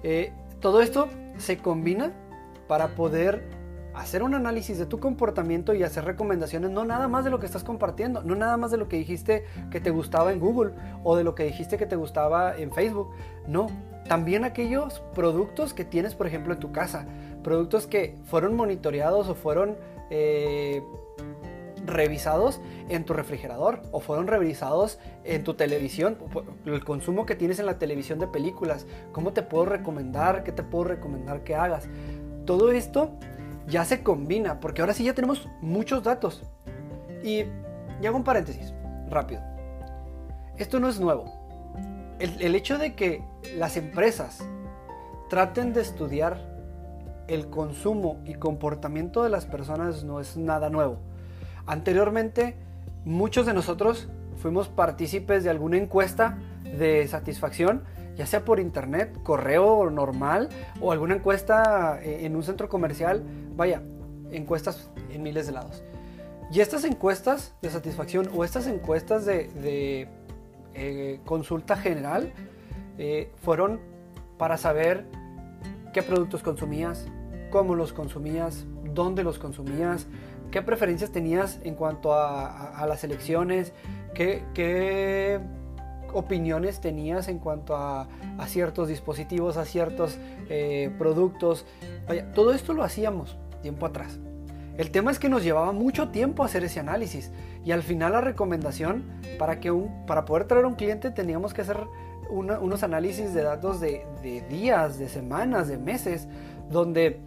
Eh, 0.03 0.31
todo 0.61 0.81
esto 0.81 1.09
se 1.37 1.57
combina 1.57 2.13
para 2.67 2.89
poder 2.89 3.43
hacer 3.95 4.23
un 4.23 4.33
análisis 4.33 4.77
de 4.77 4.85
tu 4.85 4.99
comportamiento 4.99 5.73
y 5.73 5.83
hacer 5.83 6.05
recomendaciones, 6.05 6.69
no 6.69 6.83
nada 6.85 7.07
más 7.07 7.23
de 7.23 7.31
lo 7.31 7.39
que 7.39 7.45
estás 7.45 7.63
compartiendo, 7.63 8.23
no 8.23 8.35
nada 8.35 8.57
más 8.57 8.71
de 8.71 8.77
lo 8.77 8.87
que 8.87 8.97
dijiste 8.97 9.45
que 9.71 9.79
te 9.79 9.89
gustaba 9.89 10.33
en 10.33 10.39
Google 10.39 10.73
o 11.03 11.15
de 11.15 11.23
lo 11.23 11.33
que 11.33 11.45
dijiste 11.45 11.77
que 11.77 11.85
te 11.85 11.95
gustaba 11.95 12.55
en 12.57 12.71
Facebook, 12.71 13.11
no, 13.47 13.67
también 14.07 14.43
aquellos 14.43 14.99
productos 15.13 15.73
que 15.73 15.85
tienes, 15.85 16.13
por 16.13 16.27
ejemplo, 16.27 16.53
en 16.53 16.59
tu 16.59 16.71
casa, 16.71 17.05
productos 17.43 17.87
que 17.87 18.17
fueron 18.25 18.55
monitoreados 18.55 19.29
o 19.29 19.35
fueron 19.35 19.77
eh, 20.09 20.83
revisados 21.87 22.61
en 22.89 23.05
tu 23.05 23.13
refrigerador 23.13 23.81
o 23.91 23.99
fueron 23.99 24.27
revisados 24.27 24.99
en 25.23 25.43
tu 25.43 25.53
televisión, 25.53 26.17
el 26.65 26.83
consumo 26.83 27.25
que 27.25 27.35
tienes 27.35 27.59
en 27.59 27.65
la 27.65 27.77
televisión 27.77 28.19
de 28.19 28.27
películas, 28.27 28.85
cómo 29.11 29.33
te 29.33 29.41
puedo 29.41 29.65
recomendar, 29.65 30.43
qué 30.43 30.51
te 30.51 30.63
puedo 30.63 30.85
recomendar 30.85 31.43
que 31.43 31.55
hagas. 31.55 31.87
Todo 32.45 32.71
esto 32.71 33.11
ya 33.67 33.85
se 33.85 34.03
combina, 34.03 34.59
porque 34.59 34.81
ahora 34.81 34.93
sí 34.93 35.03
ya 35.03 35.13
tenemos 35.13 35.47
muchos 35.61 36.03
datos. 36.03 36.43
Y, 37.23 37.45
y 38.01 38.05
hago 38.05 38.17
un 38.17 38.23
paréntesis, 38.23 38.73
rápido. 39.09 39.41
Esto 40.57 40.79
no 40.79 40.87
es 40.87 40.99
nuevo. 40.99 41.25
El, 42.19 42.41
el 42.41 42.55
hecho 42.55 42.77
de 42.77 42.95
que 42.95 43.23
las 43.57 43.77
empresas 43.77 44.47
traten 45.29 45.73
de 45.73 45.81
estudiar 45.81 46.55
el 47.27 47.49
consumo 47.49 48.21
y 48.25 48.35
comportamiento 48.35 49.23
de 49.23 49.29
las 49.29 49.45
personas 49.45 50.03
no 50.03 50.19
es 50.19 50.37
nada 50.37 50.69
nuevo. 50.69 50.99
Anteriormente, 51.65 52.55
muchos 53.05 53.45
de 53.45 53.53
nosotros 53.53 54.09
fuimos 54.41 54.67
partícipes 54.67 55.43
de 55.43 55.49
alguna 55.49 55.77
encuesta 55.77 56.37
de 56.77 57.07
satisfacción 57.07 57.83
ya 58.15 58.25
sea 58.25 58.45
por 58.45 58.59
internet, 58.59 59.17
correo 59.23 59.89
normal 59.89 60.49
o 60.81 60.91
alguna 60.91 61.15
encuesta 61.15 61.99
eh, 62.01 62.25
en 62.25 62.35
un 62.35 62.43
centro 62.43 62.69
comercial, 62.69 63.23
vaya, 63.55 63.81
encuestas 64.31 64.89
en 65.09 65.23
miles 65.23 65.47
de 65.47 65.53
lados. 65.53 65.83
Y 66.51 66.61
estas 66.61 66.83
encuestas 66.85 67.53
de 67.61 67.69
satisfacción 67.69 68.29
o 68.33 68.43
estas 68.43 68.67
encuestas 68.67 69.25
de, 69.25 70.07
eh, 70.73 71.19
consulta 71.25 71.75
general 71.75 72.31
eh, 72.97 73.31
fueron 73.41 73.79
para 74.37 74.57
saber 74.57 75.05
qué 75.93 76.01
productos 76.03 76.43
consumías, 76.43 77.07
cómo 77.49 77.75
los 77.75 77.93
consumías, 77.93 78.65
dónde 78.93 79.23
los 79.23 79.39
consumías, 79.39 80.07
qué 80.55 80.61
preferencias 80.61 81.11
tenías 81.11 81.59
en 81.65 81.75
cuanto 81.75 82.13
a, 82.13 82.85
las 82.87 83.03
elecciones, 83.03 83.73
qué, 84.13 84.45
qué 84.53 85.41
opiniones 86.13 86.79
tenías 86.79 87.27
en 87.27 87.39
cuanto 87.39 87.75
a, 87.75 88.07
ciertos 88.47 88.87
dispositivos, 88.87 89.57
a 89.57 89.65
ciertos 89.65 90.17
eh, 90.49 90.95
productos. 90.97 91.65
todo 92.33 92.53
esto 92.53 92.71
lo 92.71 92.85
hacíamos 92.85 93.35
tiempo 93.61 93.85
atrás. 93.85 94.17
El 94.77 94.91
tema 94.91 95.11
es 95.11 95.19
que 95.19 95.27
nos 95.27 95.43
llevaba 95.43 95.73
mucho 95.73 96.07
tiempo 96.07 96.41
hacer 96.45 96.63
ese 96.63 96.79
análisis 96.79 97.33
y 97.65 97.73
al 97.73 97.83
final 97.83 98.13
la 98.13 98.21
recomendación 98.21 99.03
para, 99.37 99.59
que 99.59 99.71
un, 99.71 100.05
para 100.05 100.23
poder 100.23 100.45
traer 100.45 100.65
un 100.65 100.75
cliente 100.75 101.11
teníamos 101.11 101.53
que 101.53 101.63
hacer 101.63 101.79
unos 102.29 102.81
análisis 102.81 103.33
de 103.33 103.43
datos 103.43 103.81
de, 103.81 104.05
de 104.23 104.39
días, 104.47 104.99
de 104.99 105.09
semanas, 105.09 105.67
de 105.67 105.77
meses, 105.77 106.29
donde 106.69 107.19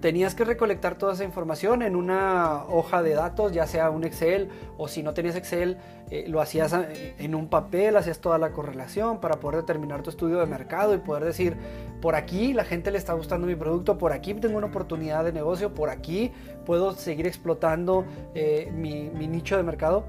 tenías 0.00 0.34
que 0.34 0.44
recolectar 0.44 0.96
toda 0.96 1.14
esa 1.14 1.24
información 1.24 1.82
en 1.82 1.96
una 1.96 2.64
hoja 2.68 3.02
de 3.02 3.14
datos, 3.14 3.52
ya 3.52 3.66
sea 3.66 3.90
un 3.90 4.04
Excel 4.04 4.48
o 4.76 4.86
si 4.86 5.02
no 5.02 5.12
tenías 5.12 5.34
Excel, 5.34 5.78
eh, 6.10 6.26
lo 6.28 6.40
hacías 6.40 6.72
eh, 6.72 7.14
en 7.18 7.34
un 7.34 7.48
papel, 7.48 7.96
hacías 7.96 8.20
toda 8.20 8.38
la 8.38 8.50
correlación 8.50 9.20
para 9.20 9.40
poder 9.40 9.60
determinar 9.62 10.02
tu 10.02 10.10
estudio 10.10 10.38
de 10.38 10.46
mercado 10.46 10.94
y 10.94 10.98
poder 10.98 11.24
decir, 11.24 11.56
por 12.00 12.14
aquí 12.14 12.52
la 12.54 12.64
gente 12.64 12.90
le 12.90 12.98
está 12.98 13.12
gustando 13.14 13.46
mi 13.46 13.56
producto, 13.56 13.98
por 13.98 14.12
aquí 14.12 14.34
tengo 14.34 14.56
una 14.56 14.68
oportunidad 14.68 15.24
de 15.24 15.32
negocio, 15.32 15.74
por 15.74 15.90
aquí 15.90 16.32
puedo 16.64 16.92
seguir 16.92 17.26
explotando 17.26 18.04
eh, 18.34 18.70
mi, 18.74 19.10
mi 19.10 19.26
nicho 19.26 19.56
de 19.56 19.64
mercado. 19.64 20.04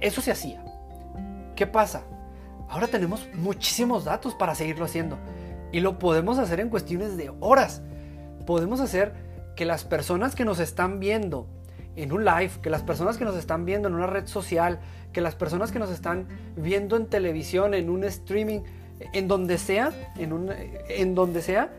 Eso 0.00 0.20
se 0.20 0.32
hacía. 0.32 0.62
¿Qué 1.56 1.66
pasa? 1.66 2.02
Ahora 2.68 2.88
tenemos 2.88 3.28
muchísimos 3.34 4.04
datos 4.04 4.34
para 4.34 4.54
seguirlo 4.54 4.84
haciendo 4.84 5.18
y 5.72 5.80
lo 5.80 5.98
podemos 5.98 6.38
hacer 6.38 6.60
en 6.60 6.68
cuestiones 6.68 7.16
de 7.16 7.32
horas 7.40 7.82
podemos 8.42 8.80
hacer 8.80 9.12
que 9.56 9.64
las 9.64 9.84
personas 9.84 10.34
que 10.34 10.44
nos 10.44 10.58
están 10.58 11.00
viendo 11.00 11.46
en 11.96 12.12
un 12.12 12.24
live, 12.24 12.50
que 12.62 12.70
las 12.70 12.82
personas 12.82 13.18
que 13.18 13.24
nos 13.24 13.36
están 13.36 13.64
viendo 13.64 13.88
en 13.88 13.94
una 13.94 14.06
red 14.06 14.26
social, 14.26 14.80
que 15.12 15.20
las 15.20 15.34
personas 15.34 15.72
que 15.72 15.78
nos 15.78 15.90
están 15.90 16.26
viendo 16.56 16.96
en 16.96 17.06
televisión, 17.06 17.74
en 17.74 17.90
un 17.90 18.04
streaming, 18.04 18.60
en 19.12 19.28
donde 19.28 19.58
sea, 19.58 19.92
en, 20.16 20.32
un, 20.32 20.50
en 20.88 21.14
donde 21.14 21.42
sea, 21.42 21.70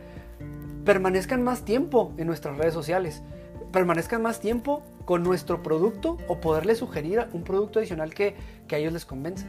permanezcan 0.85 1.41
más 1.41 1.63
tiempo 1.65 2.13
en 2.17 2.27
nuestras 2.27 2.57
redes 2.57 2.73
sociales, 2.73 3.23
permanezcan 3.71 4.21
más 4.21 4.39
tiempo 4.39 4.83
con 5.05 5.23
nuestro 5.23 5.63
producto 5.63 6.17
o 6.27 6.39
poderles 6.39 6.77
sugerir 6.77 7.27
un 7.33 7.43
producto 7.43 7.79
adicional 7.79 8.13
que, 8.13 8.35
que 8.67 8.75
a 8.75 8.77
ellos 8.77 8.93
les 8.93 9.05
convence. 9.05 9.47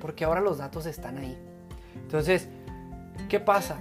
Porque 0.00 0.24
ahora 0.24 0.40
los 0.40 0.58
datos 0.58 0.86
están 0.86 1.18
ahí. 1.18 1.36
Entonces, 1.96 2.48
¿qué 3.28 3.40
pasa? 3.40 3.78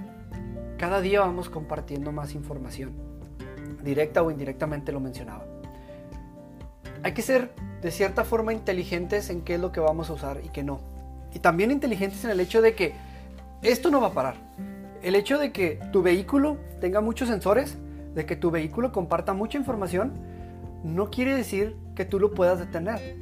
Cada 0.77 1.01
día 1.01 1.21
vamos 1.21 1.49
compartiendo 1.49 2.11
más 2.11 2.33
información, 2.33 2.91
directa 3.83 4.23
o 4.23 4.31
indirectamente 4.31 4.91
lo 4.91 4.99
mencionaba. 4.99 5.45
Hay 7.03 7.13
que 7.13 7.21
ser 7.21 7.51
de 7.81 7.91
cierta 7.91 8.23
forma 8.23 8.51
inteligentes 8.51 9.29
en 9.29 9.41
qué 9.41 9.55
es 9.55 9.59
lo 9.59 9.71
que 9.71 9.79
vamos 9.79 10.09
a 10.09 10.13
usar 10.13 10.41
y 10.43 10.49
qué 10.49 10.63
no. 10.63 10.79
Y 11.33 11.39
también 11.39 11.71
inteligentes 11.71 12.23
en 12.25 12.31
el 12.31 12.39
hecho 12.39 12.61
de 12.61 12.75
que 12.75 12.93
esto 13.61 13.91
no 13.91 14.01
va 14.01 14.07
a 14.07 14.13
parar. 14.13 14.35
El 15.01 15.15
hecho 15.15 15.37
de 15.37 15.51
que 15.51 15.79
tu 15.91 16.01
vehículo 16.01 16.57
tenga 16.81 17.01
muchos 17.01 17.29
sensores, 17.29 17.77
de 18.15 18.25
que 18.25 18.35
tu 18.35 18.51
vehículo 18.51 18.91
comparta 18.91 19.33
mucha 19.33 19.57
información, 19.57 20.13
no 20.83 21.09
quiere 21.09 21.35
decir 21.35 21.77
que 21.95 22.05
tú 22.05 22.19
lo 22.19 22.33
puedas 22.33 22.59
detener. 22.59 23.17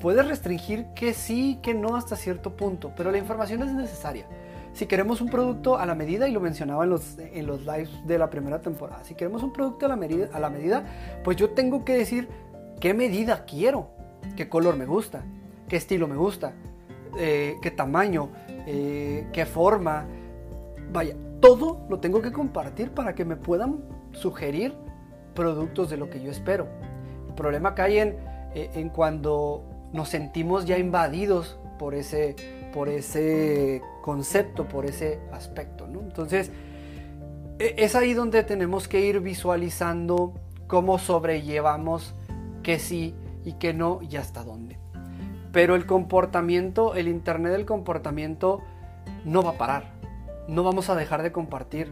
Puedes 0.00 0.26
restringir 0.26 0.86
que 0.94 1.14
sí, 1.14 1.58
que 1.62 1.74
no 1.74 1.94
hasta 1.94 2.16
cierto 2.16 2.56
punto, 2.56 2.92
pero 2.96 3.12
la 3.12 3.18
información 3.18 3.62
es 3.62 3.72
necesaria 3.72 4.26
si 4.72 4.86
queremos 4.86 5.20
un 5.20 5.28
producto 5.28 5.78
a 5.78 5.86
la 5.86 5.94
medida, 5.94 6.28
y 6.28 6.32
lo 6.32 6.40
mencionaba 6.40 6.84
en 6.84 6.90
los, 6.90 7.18
en 7.18 7.46
los 7.46 7.60
lives 7.60 7.90
de 8.06 8.18
la 8.18 8.30
primera 8.30 8.60
temporada, 8.60 9.04
si 9.04 9.14
queremos 9.14 9.42
un 9.42 9.52
producto 9.52 9.86
a 9.86 9.88
la, 9.90 9.96
medida, 9.96 10.28
a 10.32 10.40
la 10.40 10.50
medida, 10.50 10.84
pues 11.22 11.36
yo 11.36 11.50
tengo 11.50 11.84
que 11.84 11.94
decir 11.94 12.28
qué 12.80 12.94
medida 12.94 13.44
quiero, 13.44 13.90
qué 14.36 14.48
color 14.48 14.76
me 14.76 14.86
gusta, 14.86 15.24
qué 15.68 15.76
estilo 15.76 16.08
me 16.08 16.16
gusta, 16.16 16.52
eh, 17.18 17.56
qué 17.60 17.70
tamaño, 17.70 18.30
eh, 18.66 19.26
qué 19.32 19.44
forma. 19.46 20.06
Vaya, 20.92 21.16
todo 21.40 21.86
lo 21.88 22.00
tengo 22.00 22.22
que 22.22 22.32
compartir 22.32 22.90
para 22.90 23.14
que 23.14 23.24
me 23.24 23.36
puedan 23.36 23.80
sugerir 24.12 24.74
productos 25.34 25.90
de 25.90 25.96
lo 25.96 26.08
que 26.08 26.22
yo 26.22 26.30
espero. 26.30 26.66
El 27.28 27.34
problema 27.34 27.74
cae 27.74 28.00
en, 28.00 28.16
eh, 28.54 28.70
en 28.74 28.88
cuando 28.88 29.64
nos 29.92 30.08
sentimos 30.08 30.64
ya 30.64 30.78
invadidos 30.78 31.58
por 31.78 31.94
ese, 31.94 32.36
por 32.72 32.88
ese 32.88 33.82
concepto, 34.02 34.68
por 34.68 34.84
ese 34.84 35.20
aspecto. 35.32 35.86
Entonces, 35.86 36.50
e, 37.58 37.76
es 37.78 37.94
ahí 37.94 38.12
donde 38.12 38.42
tenemos 38.42 38.88
que 38.88 39.00
ir 39.00 39.20
visualizando 39.20 40.34
cómo 40.66 40.98
sobrellevamos 40.98 42.14
que 42.62 42.78
sí 42.78 43.14
y 43.44 43.54
que 43.54 43.72
no 43.72 44.00
y 44.02 44.16
hasta 44.16 44.44
dónde. 44.44 44.78
Pero 45.52 45.74
el 45.74 45.86
comportamiento, 45.86 46.94
el 46.94 47.08
Internet 47.08 47.52
del 47.52 47.66
comportamiento 47.66 48.60
no 49.24 49.42
va 49.42 49.50
a 49.50 49.58
parar. 49.58 49.92
No 50.48 50.62
vamos 50.64 50.90
a 50.90 50.94
dejar 50.94 51.22
de 51.22 51.32
compartir. 51.32 51.90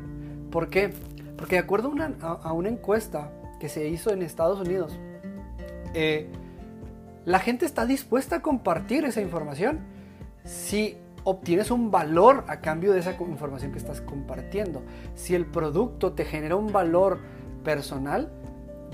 ¿Por 0.50 0.68
qué? 0.68 0.92
Porque 1.36 1.56
de 1.56 1.60
acuerdo 1.60 1.92
a 2.20 2.52
una, 2.52 2.68
encuesta 2.68 3.30
que 3.60 3.68
se 3.68 3.88
hizo 3.88 4.10
en 4.10 4.22
Estados 4.22 4.60
Unidos, 4.60 4.98
eh, 5.94 6.28
la 7.24 7.38
gente 7.38 7.66
está 7.66 7.86
dispuesta 7.86 8.36
a 8.36 8.42
compartir 8.42 9.04
esa 9.04 9.20
información 9.20 9.80
si 10.44 10.96
obtienes 11.24 11.70
un 11.70 11.90
valor 11.90 12.44
a 12.48 12.60
cambio 12.60 12.92
de 12.92 13.00
esa 13.00 13.12
información 13.12 13.72
que 13.72 13.78
estás 13.78 14.00
compartiendo. 14.00 14.82
Si 15.14 15.34
el 15.34 15.46
producto 15.46 16.12
te 16.12 16.24
genera 16.24 16.56
un 16.56 16.72
valor 16.72 17.18
personal, 17.64 18.32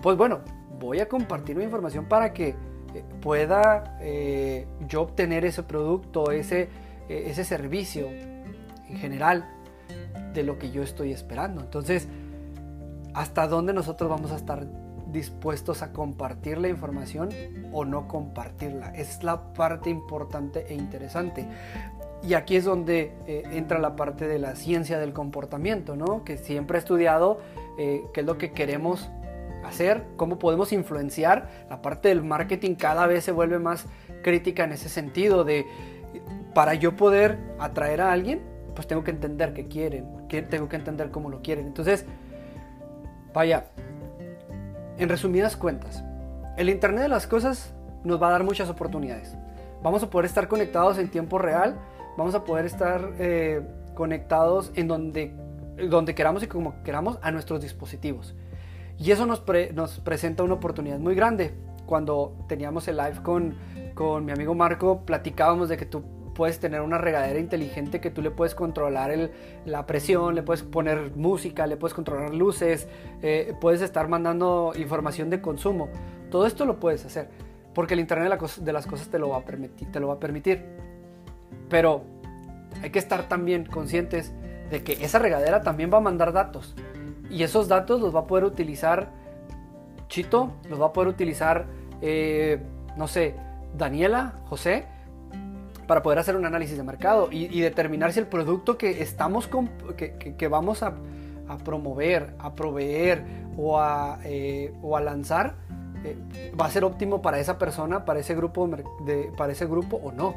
pues 0.02 0.16
bueno, 0.16 0.40
voy 0.78 1.00
a 1.00 1.08
compartir 1.08 1.56
mi 1.56 1.64
información 1.64 2.06
para 2.06 2.32
que 2.32 2.48
eh, 2.48 3.04
pueda 3.20 3.96
eh, 4.00 4.66
yo 4.88 5.02
obtener 5.02 5.44
ese 5.44 5.62
producto, 5.62 6.30
ese, 6.30 6.68
eh, 7.08 7.24
ese 7.26 7.44
servicio 7.44 8.08
en 8.08 8.96
general 8.96 9.48
de 10.32 10.42
lo 10.42 10.58
que 10.58 10.70
yo 10.70 10.82
estoy 10.82 11.12
esperando. 11.12 11.60
Entonces, 11.62 12.08
¿hasta 13.14 13.48
dónde 13.48 13.72
nosotros 13.72 14.08
vamos 14.10 14.32
a 14.32 14.36
estar 14.36 14.66
dispuestos 15.10 15.82
a 15.82 15.92
compartir 15.92 16.58
la 16.58 16.68
información 16.68 17.30
o 17.72 17.84
no 17.84 18.06
compartirla? 18.06 18.94
Es 18.94 19.22
la 19.22 19.52
parte 19.54 19.90
importante 19.90 20.66
e 20.68 20.74
interesante. 20.74 21.46
Y 22.26 22.34
aquí 22.34 22.56
es 22.56 22.64
donde 22.64 23.12
eh, 23.26 23.44
entra 23.52 23.78
la 23.78 23.94
parte 23.94 24.26
de 24.26 24.40
la 24.40 24.56
ciencia 24.56 24.98
del 24.98 25.12
comportamiento, 25.12 25.94
¿no? 25.94 26.24
Que 26.24 26.36
siempre 26.36 26.76
he 26.76 26.80
estudiado 26.80 27.38
eh, 27.78 28.02
qué 28.12 28.20
es 28.20 28.26
lo 28.26 28.36
que 28.36 28.50
queremos 28.50 29.08
hacer, 29.64 30.02
cómo 30.16 30.38
podemos 30.38 30.72
influenciar. 30.72 31.48
La 31.70 31.82
parte 31.82 32.08
del 32.08 32.24
marketing 32.24 32.74
cada 32.74 33.06
vez 33.06 33.22
se 33.22 33.30
vuelve 33.30 33.60
más 33.60 33.86
crítica 34.22 34.64
en 34.64 34.72
ese 34.72 34.88
sentido 34.88 35.44
de, 35.44 35.66
para 36.52 36.74
yo 36.74 36.96
poder 36.96 37.38
atraer 37.60 38.00
a 38.00 38.10
alguien, 38.10 38.42
pues 38.74 38.88
tengo 38.88 39.04
que 39.04 39.12
entender 39.12 39.52
qué 39.52 39.68
quieren, 39.68 40.26
tengo 40.50 40.68
que 40.68 40.76
entender 40.76 41.10
cómo 41.12 41.30
lo 41.30 41.42
quieren. 41.42 41.66
Entonces, 41.66 42.06
vaya, 43.32 43.66
en 44.98 45.08
resumidas 45.08 45.56
cuentas, 45.56 46.02
el 46.56 46.70
Internet 46.70 47.02
de 47.02 47.08
las 47.08 47.28
Cosas 47.28 47.72
nos 48.02 48.20
va 48.20 48.28
a 48.28 48.30
dar 48.32 48.42
muchas 48.42 48.68
oportunidades. 48.68 49.36
Vamos 49.82 50.02
a 50.02 50.10
poder 50.10 50.26
estar 50.26 50.48
conectados 50.48 50.98
en 50.98 51.08
tiempo 51.08 51.38
real, 51.38 51.76
vamos 52.16 52.34
a 52.34 52.44
poder 52.44 52.66
estar 52.66 53.12
eh, 53.18 53.62
conectados 53.94 54.72
en 54.74 54.88
donde, 54.88 55.34
donde 55.88 56.14
queramos 56.14 56.42
y 56.42 56.46
como 56.46 56.82
queramos 56.82 57.18
a 57.22 57.30
nuestros 57.30 57.60
dispositivos. 57.60 58.34
Y 58.98 59.10
eso 59.10 59.26
nos, 59.26 59.42
nos 59.74 60.00
presenta 60.00 60.42
una 60.42 60.54
oportunidad 60.54 60.98
muy 60.98 61.14
grande. 61.14 61.54
Cuando 61.86 62.36
teníamos 62.48 62.88
el 62.88 62.96
live 62.96 63.22
con, 63.22 63.54
con 63.94 64.24
mi 64.24 64.32
amigo 64.32 64.54
Marco, 64.54 65.04
platicábamos 65.04 65.68
de 65.68 65.76
que 65.76 65.86
tú 65.86 66.02
puedes 66.34 66.58
tener 66.58 66.82
una 66.82 66.98
regadera 66.98 67.38
inteligente 67.38 68.00
que 68.00 68.10
tú 68.10 68.20
le 68.20 68.30
puedes 68.30 68.54
controlar 68.54 69.10
el, 69.10 69.30
la 69.64 69.86
presión, 69.86 70.34
le 70.34 70.42
puedes 70.42 70.62
poner 70.62 71.12
música, 71.16 71.66
le 71.66 71.76
puedes 71.76 71.94
controlar 71.94 72.34
luces, 72.34 72.88
eh, 73.22 73.54
puedes 73.60 73.80
estar 73.80 74.08
mandando 74.08 74.72
información 74.76 75.30
de 75.30 75.40
consumo. 75.40 75.88
Todo 76.30 76.46
esto 76.46 76.64
lo 76.64 76.78
puedes 76.78 77.04
hacer 77.06 77.30
porque 77.76 77.92
el 77.92 78.00
Internet 78.00 78.40
de, 78.58 78.72
las 78.72 78.86
cosas 78.86 79.08
te 79.08 79.18
lo, 79.18 79.28
va 79.28 79.36
a 79.36 79.44
permitir, 79.44 79.92
te 79.92 80.00
lo 80.00 80.08
va 80.08 80.14
a 80.14 80.18
permitir. 80.18 80.64
Pero 81.68 82.04
hay 82.82 82.90
que 82.90 82.98
estar 82.98 83.28
también 83.28 83.64
conscientes 83.64 84.32
de 84.70 84.82
que 84.82 85.04
esa 85.04 85.18
regadera 85.18 85.62
también 85.62 85.92
va 85.92 85.98
a 85.98 86.00
mandar 86.00 86.32
datos. 86.32 86.74
Y 87.30 87.42
esos 87.42 87.68
datos 87.68 88.00
los 88.00 88.14
va 88.14 88.20
a 88.20 88.26
poder 88.26 88.44
utilizar 88.44 89.10
Chito, 90.08 90.52
los 90.68 90.80
va 90.80 90.86
a 90.86 90.92
poder 90.92 91.08
utilizar, 91.08 91.66
eh, 92.00 92.60
no 92.96 93.08
sé, 93.08 93.34
Daniela, 93.76 94.34
José, 94.44 94.86
para 95.86 96.02
poder 96.02 96.18
hacer 96.18 96.36
un 96.36 96.44
análisis 96.44 96.76
de 96.76 96.82
mercado 96.82 97.28
y, 97.30 97.60
determinar 97.60 98.12
si 98.12 98.18
el 98.18 98.26
producto 98.26 98.76
que 98.76 99.02
estamos 99.02 99.48
que, 99.96 100.48
vamos 100.48 100.82
a, 100.82 100.94
promover, 101.64 102.34
a 102.38 102.54
proveer 102.54 103.22
o 103.56 103.78
a, 103.80 104.18
eh, 104.24 104.74
o 104.82 104.96
a 104.96 105.00
lanzar 105.00 105.54
eh, 106.04 106.16
va 106.60 106.66
a 106.66 106.70
ser 106.70 106.84
óptimo 106.84 107.22
para 107.22 107.38
esa 107.38 107.58
persona, 107.58 108.04
para 108.04 108.20
ese 108.20 108.34
grupo, 108.34 108.68
de, 109.04 109.32
para 109.36 109.52
ese 109.52 109.66
grupo 109.66 109.96
o 110.02 110.12
no. 110.12 110.34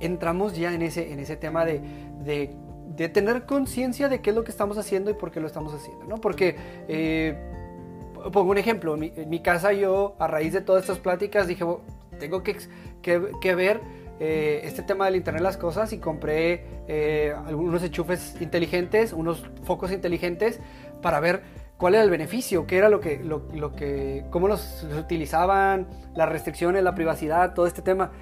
Entramos 0.00 0.56
ya 0.56 0.72
en 0.72 0.82
ese, 0.82 1.12
en 1.12 1.20
ese 1.20 1.36
tema 1.36 1.64
de, 1.64 1.80
de, 2.24 3.08
tener 3.08 3.46
conciencia 3.46 4.08
de 4.08 4.20
qué 4.20 4.30
es 4.30 4.36
lo 4.36 4.44
que 4.44 4.50
estamos 4.50 4.78
haciendo 4.78 5.10
y 5.10 5.14
por 5.14 5.30
qué 5.30 5.40
lo 5.40 5.46
estamos 5.46 5.74
haciendo, 5.74 6.04
¿no? 6.06 6.16
Porque, 6.16 6.56
eh, 6.88 7.36
pongo 8.32 8.50
un 8.50 8.58
ejemplo, 8.58 8.94
en 8.94 9.28
mi, 9.28 9.40
casa 9.40 9.72
yo, 9.72 10.16
a 10.18 10.26
raíz 10.26 10.52
de 10.52 10.60
todas 10.60 10.82
estas 10.82 10.98
pláticas, 10.98 11.46
dije, 11.46 11.64
tengo 12.18 12.42
que, 12.42 12.56
que, 13.02 13.54
ver 13.54 13.80
eh, 14.18 14.60
este 14.64 14.82
tema 14.82 15.04
del 15.04 15.16
Internet 15.16 15.40
de 15.40 15.44
las 15.44 15.56
Cosas 15.56 15.92
y 15.92 15.98
compré 15.98 16.64
eh, 16.88 17.34
algunos 17.46 17.82
enchufes 17.82 18.40
inteligentes, 18.40 19.12
unos 19.12 19.44
focos 19.64 19.92
inteligentes 19.92 20.60
para 21.02 21.20
ver 21.20 21.42
cuál 21.76 21.94
era 21.94 22.04
el 22.04 22.10
beneficio, 22.10 22.66
qué 22.66 22.78
era 22.78 22.88
lo 22.88 23.00
que, 23.00 23.22
lo, 23.22 23.74
que, 23.74 24.24
cómo 24.30 24.48
los, 24.48 24.86
utilizaban, 24.98 25.86
las 26.14 26.28
restricciones, 26.28 26.82
la 26.82 26.94
privacidad, 26.94 27.54
todo 27.54 27.66
este 27.66 27.82
tema. 27.82 28.12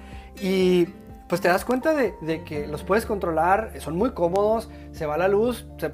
Y 0.41 0.87
pues 1.27 1.41
te 1.41 1.47
das 1.47 1.65
cuenta 1.65 1.93
de, 1.93 2.43
que 2.43 2.67
los 2.67 2.83
puedes 2.83 3.05
controlar, 3.05 3.71
son 3.79 3.95
muy 3.95 4.11
cómodos, 4.11 4.69
se 4.91 5.05
va 5.05 5.17
la 5.17 5.27
luz, 5.27 5.65
se, 5.77 5.91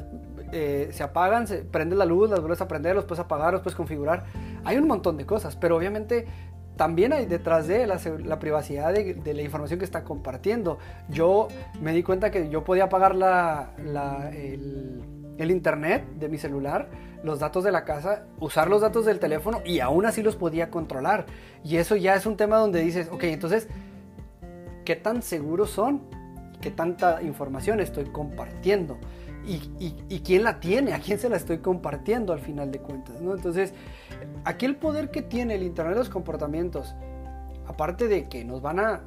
eh, 0.52 0.90
se 0.92 1.04
apagan, 1.04 1.48
se 1.48 1.60
prende 1.60 1.96
la 1.96 2.06
luz, 2.06 2.30
las 2.30 2.40
vuelves 2.40 2.62
a 2.62 2.68
prender, 2.68 2.96
los 2.96 3.06
puedes 3.06 3.24
apagar, 3.24 3.54
los 3.54 3.62
puedes 3.62 3.76
configurar. 3.76 4.26
Hay 4.66 4.78
un 4.78 4.88
montón 4.88 5.18
de 5.18 5.26
cosas, 5.26 5.56
pero 5.56 5.78
obviamente 5.78 6.26
también 6.82 7.14
hay 7.14 7.26
detrás 7.26 7.68
de 7.68 7.86
la, 7.86 8.40
privacidad 8.40 8.92
de, 8.94 9.34
la 9.34 9.42
información 9.42 9.78
que 9.78 9.86
está 9.86 10.04
compartiendo. 10.04 10.80
Yo 11.10 11.48
me 11.80 11.94
di 11.94 12.02
cuenta 12.02 12.32
que 12.32 12.50
yo 12.50 12.64
podía 12.64 12.86
apagar 12.86 13.14
el, 14.34 15.52
internet 15.52 16.06
de 16.16 16.28
mi 16.28 16.38
celular, 16.38 16.90
los 17.24 17.40
datos 17.40 17.64
de 17.64 17.72
la 17.72 17.84
casa, 17.84 18.24
usar 18.40 18.68
los 18.68 18.82
datos 18.82 19.06
del 19.06 19.20
teléfono 19.20 19.62
y 19.64 19.80
aún 19.80 20.06
así 20.06 20.24
los 20.24 20.36
podía 20.36 20.72
controlar. 20.72 21.28
Y 21.64 21.78
eso 21.78 21.96
ya 21.96 22.16
es 22.16 22.26
un 22.26 22.36
tema 22.36 22.58
donde 22.58 22.82
dices, 22.82 23.10
ok, 23.12 23.26
entonces, 23.26 23.68
¿qué 24.86 24.96
tan 24.96 25.22
seguros 25.22 25.72
son? 25.72 26.02
¿Qué 26.62 26.72
tanta 26.72 27.22
información 27.24 27.80
estoy 27.80 28.06
compartiendo? 28.06 28.98
y, 29.46 30.20
quién 30.20 30.44
la 30.44 30.60
tiene, 30.60 30.94
a 30.94 31.00
quién 31.00 31.20
se 31.20 31.30
la 31.30 31.38
estoy 31.38 31.60
compartiendo 31.60 32.34
al 32.34 32.40
final 32.40 32.72
de 32.72 32.80
cuentas. 32.80 33.22
¿no? 33.22 33.34
Entonces, 33.34 33.74
aquí 34.46 34.66
el 34.66 34.76
poder 34.76 35.12
que 35.12 35.22
tiene 35.22 35.56
el 35.56 35.64
Internet 35.64 35.96
de 35.96 36.00
los 36.00 36.10
comportamientos, 36.10 36.96
aparte 37.68 38.08
de 38.08 38.28
que 38.28 38.46
nos 38.46 38.62
van 38.62 38.80
a, 38.80 39.02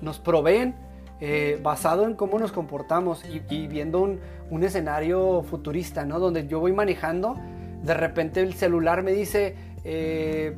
nos 0.00 0.18
proveen 0.18 0.74
eh, 1.20 1.60
basado 1.62 2.06
en 2.06 2.14
cómo 2.14 2.38
nos 2.38 2.52
comportamos 2.52 3.24
y, 3.24 3.66
viendo 3.66 4.02
un, 4.02 4.64
escenario 4.64 5.42
futurista, 5.42 6.04
¿no? 6.04 6.18
Donde 6.18 6.46
yo 6.46 6.60
voy 6.60 6.72
manejando, 6.72 7.36
de 7.82 7.94
repente 7.94 8.40
el 8.40 8.54
celular 8.54 9.02
me 9.02 9.12
dice, 9.12 9.54
eh, 9.84 10.56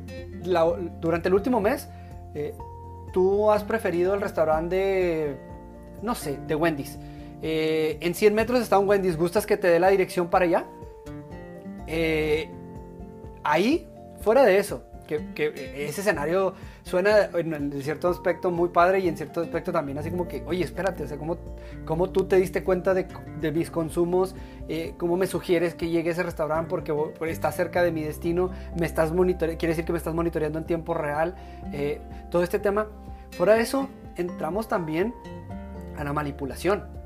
durante 1.01 1.27
el 1.27 1.33
último 1.33 1.59
mes, 1.59 1.89
eh, 2.33 2.53
tú 3.13 3.51
has 3.51 3.63
preferido 3.63 4.13
el 4.13 4.21
restaurante 4.21 4.75
de, 4.75 5.37
no 6.01 6.15
sé, 6.15 6.37
de 6.47 6.55
Wendy's. 6.55 6.97
Eh, 7.41 7.97
en 8.01 8.15
100 8.15 8.33
metros 8.33 8.61
está 8.61 8.79
un 8.79 8.87
Wendy's, 8.87 9.17
¿gustas 9.17 9.45
que 9.45 9.57
te 9.57 9.67
dé 9.67 9.79
la 9.79 9.89
dirección 9.89 10.29
para 10.29 10.45
allá? 10.45 10.65
Eh, 11.85 12.49
ahí, 13.43 13.87
fuera 14.21 14.43
de 14.43 14.57
eso, 14.57 14.83
que, 15.07 15.85
ese 15.87 16.01
escenario 16.01 16.53
suena 16.83 17.29
en, 17.33 17.81
cierto 17.81 18.09
aspecto 18.09 18.51
muy 18.51 18.69
padre 18.69 18.99
y 18.99 19.07
en 19.07 19.17
cierto 19.17 19.41
aspecto 19.41 19.71
también 19.71 19.97
así 19.97 20.11
como 20.11 20.27
que, 20.27 20.43
oye, 20.45 20.63
espérate, 20.63 21.03
o 21.03 21.07
sea, 21.07 21.17
¿cómo, 21.17 21.37
cómo 21.85 22.09
tú 22.11 22.25
te 22.25 22.35
diste 22.35 22.63
cuenta 22.63 22.93
de, 22.93 23.07
mis 23.51 23.71
consumos? 23.71 24.35
Eh, 24.67 24.93
¿Cómo 24.97 25.17
me 25.17 25.25
sugieres 25.25 25.73
que 25.73 25.89
llegue 25.89 26.09
a 26.09 26.11
ese 26.11 26.23
restaurante 26.23 26.69
porque, 26.69 26.93
está 27.31 27.51
cerca 27.51 27.81
de 27.81 27.91
mi 27.91 28.03
destino? 28.03 28.51
¿Me 28.79 28.85
estás 28.85 29.11
monitoreando? 29.11 29.57
Quiere 29.57 29.71
decir 29.71 29.85
que 29.85 29.93
me 29.93 29.97
estás 29.97 30.13
monitoreando 30.13 30.59
en 30.59 30.65
tiempo 30.65 30.93
real. 30.93 31.35
todo 32.29 32.43
este 32.43 32.59
tema. 32.59 32.87
Fuera 33.31 33.55
de 33.55 33.61
eso, 33.61 33.89
entramos 34.15 34.67
también 34.67 35.13
a 35.97 36.03
la 36.03 36.13
manipulación 36.13 36.96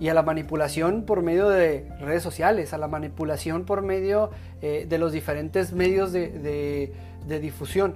y 0.00 0.08
a 0.08 0.14
la 0.14 0.22
manipulación 0.22 1.04
por 1.04 1.22
medio 1.22 1.48
de 1.50 1.86
redes 2.00 2.22
sociales, 2.22 2.72
a 2.72 2.78
la 2.78 2.88
manipulación 2.88 3.66
por 3.66 3.82
medio 3.82 4.30
eh, 4.62 4.86
de 4.88 4.98
los 4.98 5.12
diferentes 5.12 5.72
medios 5.72 6.10
de, 6.12 6.92
difusión. 7.28 7.94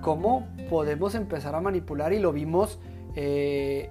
¿Cómo 0.00 0.48
podemos 0.70 1.14
empezar 1.14 1.54
a 1.54 1.60
manipular? 1.60 2.14
Y 2.14 2.18
lo 2.18 2.32
vimos 2.32 2.80
eh, 3.14 3.90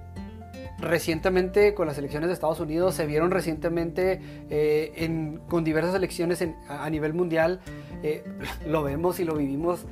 recientemente 0.80 1.72
con 1.72 1.86
las 1.86 1.96
elecciones 1.98 2.26
de 2.28 2.34
Estados 2.34 2.58
Unidos, 2.58 2.96
se 2.96 3.06
vieron 3.06 3.30
recientemente 3.30 4.20
eh, 4.50 5.38
con 5.48 5.62
diversas 5.62 5.94
elecciones 5.94 6.44
a, 6.68 6.90
nivel 6.90 7.14
mundial, 7.14 7.60
lo 8.66 8.82
vemos 8.82 9.20
y 9.20 9.24
lo 9.24 9.36
vivimos 9.36 9.86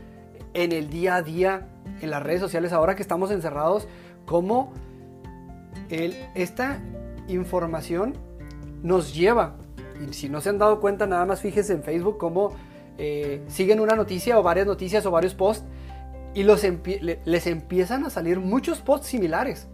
en 0.54 0.72
el 0.72 0.90
día 0.90 1.14
a 1.14 1.22
día 1.22 1.68
en 2.02 2.10
las 2.10 2.20
redes 2.20 2.40
sociales, 2.40 2.72
ahora 2.72 2.96
que 2.96 3.02
estamos 3.02 3.30
encerrados, 3.30 3.86
cómo 4.26 4.72
el, 5.88 6.16
esta 6.34 6.80
información 7.34 8.14
nos 8.82 9.14
lleva. 9.14 9.56
Y 10.00 10.12
si 10.12 10.28
no 10.28 10.40
se 10.40 10.48
han 10.48 10.58
dado 10.58 10.80
cuenta, 10.80 11.06
nada 11.06 11.24
más 11.26 11.40
fíjense 11.40 11.72
en 11.72 11.82
Facebook 11.82 12.18
cómo 12.18 12.54
eh, 12.98 13.42
siguen 13.48 13.80
una 13.80 13.94
noticia 13.94 14.38
o 14.38 14.42
varias 14.42 14.66
noticias 14.66 15.04
o 15.06 15.10
varios 15.10 15.34
posts 15.34 15.64
y 16.34 16.42
los 16.44 16.64
les 17.24 17.46
empiezan 17.46 18.04
a 18.04 18.10
salir 18.10 18.38
muchos 18.38 18.80
posts 18.80 19.08
similares. 19.08 19.68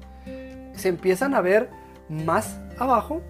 Se 0.73 0.88
empiezan 0.88 1.35
a 1.35 1.40
ver 1.40 1.71
más 2.09 2.61
abajo 2.79 3.23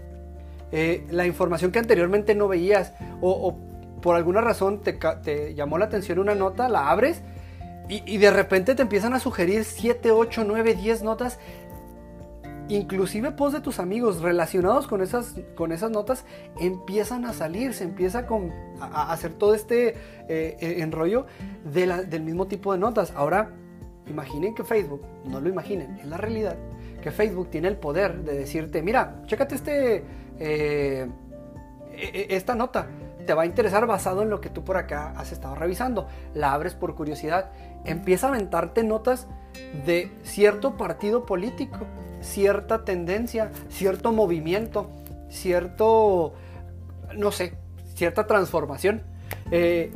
eh, 0.73 1.07
la 1.11 1.27
información 1.27 1.71
que 1.71 1.79
anteriormente 1.79 2.35
no 2.35 2.49
veías 2.49 2.93
o, 3.21 3.57
por 4.03 4.17
alguna 4.17 4.41
razón 4.41 4.83
te, 4.83 5.55
llamó 5.55 5.79
la 5.79 5.87
atención 5.87 6.19
una 6.19 6.35
nota, 6.35 6.69
la 6.69 6.91
abres 6.91 7.23
y, 7.89 8.19
de 8.19 8.31
repente 8.33 8.75
te 8.75 8.83
empiezan 8.83 9.15
a 9.15 9.21
sugerir 9.21 9.65
7, 9.65 10.11
8, 10.11 10.45
9, 10.45 10.75
10 10.75 11.03
notas 11.03 11.39
inclusive 12.69 13.33
post 13.33 13.55
de 13.55 13.61
tus 13.61 13.79
amigos 13.79 14.21
relacionados 14.21 14.87
con 14.87 15.01
esas, 15.01 15.35
con 15.55 15.73
esas 15.73 15.91
notas 15.91 16.25
empiezan 16.61 17.25
a 17.25 17.33
salir, 17.33 17.75
se 17.75 17.85
empieza 17.85 18.27
a, 18.81 19.13
hacer 19.13 19.35
todo 19.35 19.55
este 19.55 19.89
eh, 19.89 19.97
eh, 20.29 20.77
enrollo 20.79 21.27
del 21.65 22.23
mismo 22.23 22.47
tipo 22.47 22.73
de 22.73 22.79
notas. 22.79 23.13
Ahora, 23.15 23.51
imaginen 24.07 24.55
que 24.55 24.65
Facebook, 24.65 25.03
no 25.25 25.41
lo 25.41 25.49
imaginen, 25.49 25.99
es 25.99 26.07
la 26.07 26.17
realidad, 26.17 26.57
que 27.03 27.11
Facebook 27.11 27.51
tiene 27.51 27.69
el 27.69 27.77
poder 27.77 28.23
de 28.23 28.39
decirte, 28.39 28.83
mira, 28.83 29.23
chécate 29.27 29.55
este, 29.55 30.05
eh, 30.39 31.07
e, 31.93 32.27
e, 32.31 32.37
esta 32.37 32.55
nota, 32.55 32.89
te 33.27 33.35
va 33.35 33.43
a 33.43 33.47
interesar 33.47 33.87
basado 33.87 34.23
en 34.23 34.31
lo 34.31 34.41
que 34.41 34.49
tú 34.49 34.65
por 34.65 34.77
acá 34.77 35.13
has 35.17 35.33
estado 35.33 35.55
revisando. 35.57 36.07
La 36.33 36.53
abres 36.53 36.75
por 36.75 36.95
curiosidad. 36.95 37.51
Empieza 37.85 38.29
a 38.29 38.31
aventarte 38.31 38.85
notas 38.85 39.27
de 39.85 40.11
cierto 40.23 40.77
partido 40.77 41.27
político, 41.27 41.79
cierta 42.27 42.85
tendencia, 42.85 43.51
cierto 43.69 44.13
movimiento, 44.13 44.91
cierto, 45.31 46.35
no 47.17 47.31
sé, 47.33 47.55
cierta 47.95 48.27
transformación. 48.27 49.03
Eh, 49.51 49.93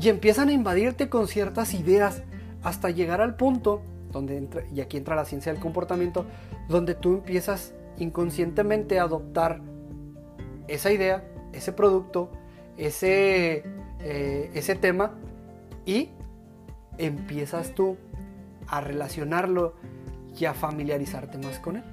y 0.00 0.08
empiezan 0.08 0.48
a 0.48 0.52
invadirte 0.52 1.08
con 1.08 1.26
ciertas 1.26 1.74
ideas 1.74 2.22
hasta 2.62 2.90
llegar 2.90 3.20
al 3.20 3.36
punto 3.36 3.82
donde 4.12 4.36
entra, 4.36 4.62
y 4.72 4.80
aquí 4.80 4.96
entra 4.96 5.14
la 5.16 5.24
ciencia 5.24 5.52
del 5.52 5.60
comportamiento, 5.60 6.24
donde 6.68 6.94
tú 6.94 7.14
empiezas 7.14 7.74
inconscientemente 7.98 8.98
a 8.98 9.02
adoptar 9.02 9.60
esa 10.68 10.92
idea, 10.92 11.24
ese 11.52 11.72
producto, 11.72 12.30
ese, 12.76 13.64
eh, 14.00 14.50
ese 14.54 14.74
tema 14.76 15.14
y 15.84 16.10
empiezas 16.96 17.74
tú 17.74 17.96
a 18.66 18.80
relacionarlo 18.80 19.74
a 20.46 20.54
familiarizarte 20.54 21.38
más 21.38 21.58
con 21.58 21.76
él. 21.76 21.84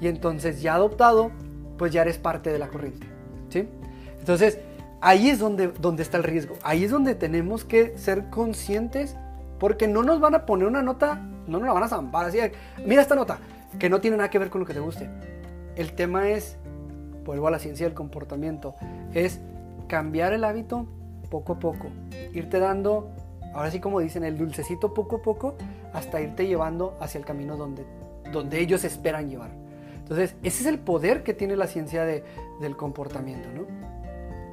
Y 0.00 0.08
entonces 0.08 0.60
ya 0.62 0.74
adoptado, 0.74 1.30
pues 1.78 1.92
ya 1.92 2.02
eres 2.02 2.18
parte 2.18 2.50
de 2.50 2.58
la 2.58 2.68
corriente. 2.68 3.06
¿sí? 3.48 3.68
Entonces, 4.18 4.58
ahí 5.00 5.30
es 5.30 5.38
donde, 5.38 5.68
donde 5.68 6.02
está 6.02 6.16
el 6.16 6.24
riesgo. 6.24 6.56
Ahí 6.62 6.84
es 6.84 6.90
donde 6.90 7.14
tenemos 7.14 7.64
que 7.64 7.96
ser 7.98 8.30
conscientes 8.30 9.16
porque 9.58 9.88
no 9.88 10.02
nos 10.02 10.20
van 10.20 10.34
a 10.34 10.46
poner 10.46 10.66
una 10.66 10.82
nota, 10.82 11.16
no 11.46 11.58
nos 11.58 11.66
la 11.66 11.72
van 11.72 11.82
a 11.84 11.88
zampar 11.88 12.26
así. 12.26 12.38
Mira 12.84 13.02
esta 13.02 13.14
nota, 13.14 13.38
que 13.78 13.88
no 13.88 14.00
tiene 14.00 14.16
nada 14.16 14.30
que 14.30 14.38
ver 14.38 14.50
con 14.50 14.60
lo 14.60 14.66
que 14.66 14.74
te 14.74 14.80
guste. 14.80 15.08
El 15.76 15.92
tema 15.92 16.28
es, 16.30 16.56
vuelvo 17.24 17.48
a 17.48 17.50
la 17.50 17.58
ciencia 17.58 17.86
del 17.86 17.94
comportamiento, 17.94 18.74
es 19.12 19.40
cambiar 19.88 20.32
el 20.32 20.44
hábito 20.44 20.86
poco 21.30 21.54
a 21.54 21.58
poco. 21.58 21.88
Irte 22.32 22.58
dando, 22.58 23.10
ahora 23.54 23.70
sí 23.70 23.80
como 23.80 24.00
dicen, 24.00 24.24
el 24.24 24.36
dulcecito 24.36 24.94
poco 24.94 25.16
a 25.16 25.22
poco 25.22 25.54
hasta 25.94 26.20
irte 26.20 26.46
llevando 26.46 26.96
hacia 27.00 27.18
el 27.18 27.24
camino 27.24 27.56
donde, 27.56 27.86
donde 28.30 28.60
ellos 28.60 28.84
esperan 28.84 29.30
llevar. 29.30 29.50
Entonces, 29.96 30.34
ese 30.42 30.62
es 30.62 30.66
el 30.66 30.78
poder 30.78 31.22
que 31.22 31.32
tiene 31.32 31.56
la 31.56 31.66
ciencia 31.66 32.04
de, 32.04 32.22
del 32.60 32.76
comportamiento, 32.76 33.48
¿no? 33.54 33.64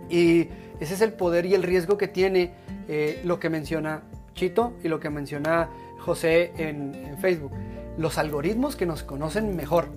Y 0.10 0.49
ese 0.80 0.93
es 0.93 1.01
el 1.01 1.13
poder 1.13 1.45
y 1.45 1.54
el 1.54 1.63
riesgo 1.63 1.97
que 1.97 2.08
tiene 2.08 2.51
eh, 2.88 3.21
lo 3.25 3.39
que 3.39 3.49
menciona 3.49 4.04
Chito 4.34 4.73
y 4.84 4.88
lo 4.88 4.99
que 4.99 5.10
menciona 5.10 5.69
José 5.99 6.54
en, 6.58 7.17
Facebook. 7.19 7.51
Los 7.97 8.17
algoritmos 8.17 8.75
que 8.75 8.86
nos 8.86 9.04
conocen 9.04 9.56
mejor, 9.56 9.89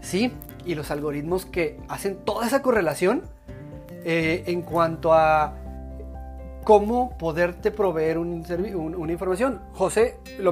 ¿sí? 0.00 0.32
Y 0.64 0.74
los 0.74 0.90
algoritmos 0.90 1.46
que 1.46 1.78
hacen 1.88 2.16
toda 2.24 2.46
esa 2.46 2.62
correlación 2.62 3.22
eh, 4.04 4.44
en 4.46 4.62
cuanto 4.62 5.12
a 5.12 5.56
cómo 6.64 7.16
poderte 7.18 7.70
proveer 7.70 8.18
un, 8.18 8.44
una 8.96 9.12
información. 9.12 9.60
José, 9.72 10.16
y 10.38 10.42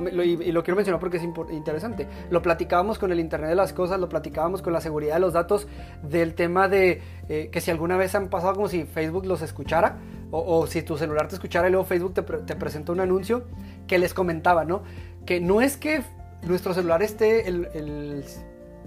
lo 0.53 0.63
quiero 0.63 0.77
mencionar 0.77 1.01
porque 1.01 1.17
es 1.17 1.23
interesante, 1.23 2.07
lo 2.31 2.43
platicábamos 2.43 2.99
con 2.99 3.11
el 3.13 3.21
Internet 3.21 3.51
de 3.51 3.57
las 3.57 3.73
Cosas, 3.73 3.99
lo 3.99 4.09
platicábamos 4.09 4.63
con 4.63 4.73
la 4.73 4.81
seguridad 4.81 5.15
de 5.15 5.21
los 5.21 5.33
datos 5.33 5.67
del 6.03 6.35
tema 6.35 6.69
de 6.69 7.01
eh, 7.29 7.49
que 7.51 7.61
si 7.61 7.71
alguna 7.71 7.97
vez 7.97 8.15
han 8.15 8.29
pasado 8.29 8.55
como 8.55 8.69
si 8.69 8.85
Facebook 8.85 9.27
los 9.27 9.43
escuchara 9.43 9.99
o, 10.31 10.67
si 10.67 10.83
tu 10.83 10.97
celular 10.97 11.29
te 11.29 11.35
escuchara 11.35 11.69
y 11.69 11.71
luego 11.71 11.85
Facebook 11.85 12.15
te, 12.15 12.23
te 12.23 12.57
presentó 12.57 12.93
un 12.93 13.01
anuncio 13.01 13.45
que 13.87 13.99
les 13.99 14.15
comentaba, 14.15 14.65
¿no? 14.65 14.83
Que 15.27 15.41
no 15.41 15.61
es 15.61 15.77
que 15.77 16.03
nuestro 16.43 16.73
celular 16.73 17.03
esté, 17.03 17.49
el, 17.49 17.69
el 17.75 18.25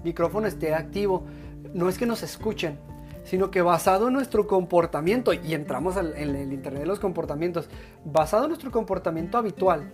micrófono 0.02 0.48
esté 0.48 0.74
activo, 0.74 1.24
no 1.72 1.88
es 1.88 1.98
que 1.98 2.06
nos 2.06 2.22
escuchen, 2.24 2.78
sino 3.26 3.50
que 3.50 3.60
basado 3.60 4.06
en 4.06 4.14
nuestro 4.14 4.46
comportamiento, 4.46 5.32
y 5.34 5.52
entramos 5.52 5.96
en 5.96 6.36
el 6.36 6.52
Internet 6.52 6.82
de 6.82 6.86
los 6.86 7.00
comportamientos, 7.00 7.68
basado 8.04 8.44
en 8.44 8.50
nuestro 8.50 8.70
comportamiento 8.70 9.36
habitual, 9.36 9.92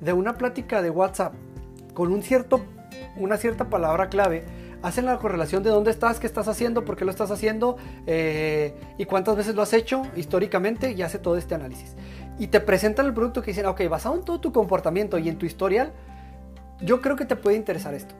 de 0.00 0.12
una 0.12 0.36
plática 0.36 0.82
de 0.82 0.90
WhatsApp 0.90 1.32
con 1.94 2.12
un 2.12 2.22
cierto, 2.22 2.60
una 3.16 3.36
cierta 3.36 3.70
palabra 3.70 4.08
clave, 4.08 4.44
hacen 4.82 5.06
la 5.06 5.16
correlación 5.18 5.62
de 5.62 5.70
dónde 5.70 5.92
estás, 5.92 6.18
qué 6.20 6.26
estás 6.26 6.48
haciendo, 6.48 6.84
por 6.84 6.96
qué 6.96 7.04
lo 7.04 7.10
estás 7.10 7.30
haciendo 7.30 7.76
eh, 8.06 8.74
y 8.98 9.06
cuántas 9.06 9.36
veces 9.36 9.54
lo 9.54 9.62
has 9.62 9.72
hecho 9.72 10.02
históricamente 10.16 10.92
y 10.92 11.00
hace 11.02 11.18
todo 11.18 11.38
este 11.38 11.54
análisis. 11.54 11.94
Y 12.38 12.48
te 12.48 12.60
presentan 12.60 13.06
el 13.06 13.14
producto 13.14 13.40
que 13.40 13.52
dicen, 13.52 13.66
ok, 13.66 13.88
basado 13.88 14.16
en 14.16 14.24
todo 14.24 14.40
tu 14.40 14.52
comportamiento 14.52 15.16
y 15.18 15.28
en 15.28 15.38
tu 15.38 15.46
historial, 15.46 15.92
yo 16.82 17.00
creo 17.00 17.16
que 17.16 17.24
te 17.24 17.36
puede 17.36 17.56
interesar 17.56 17.94
esto. 17.94 18.14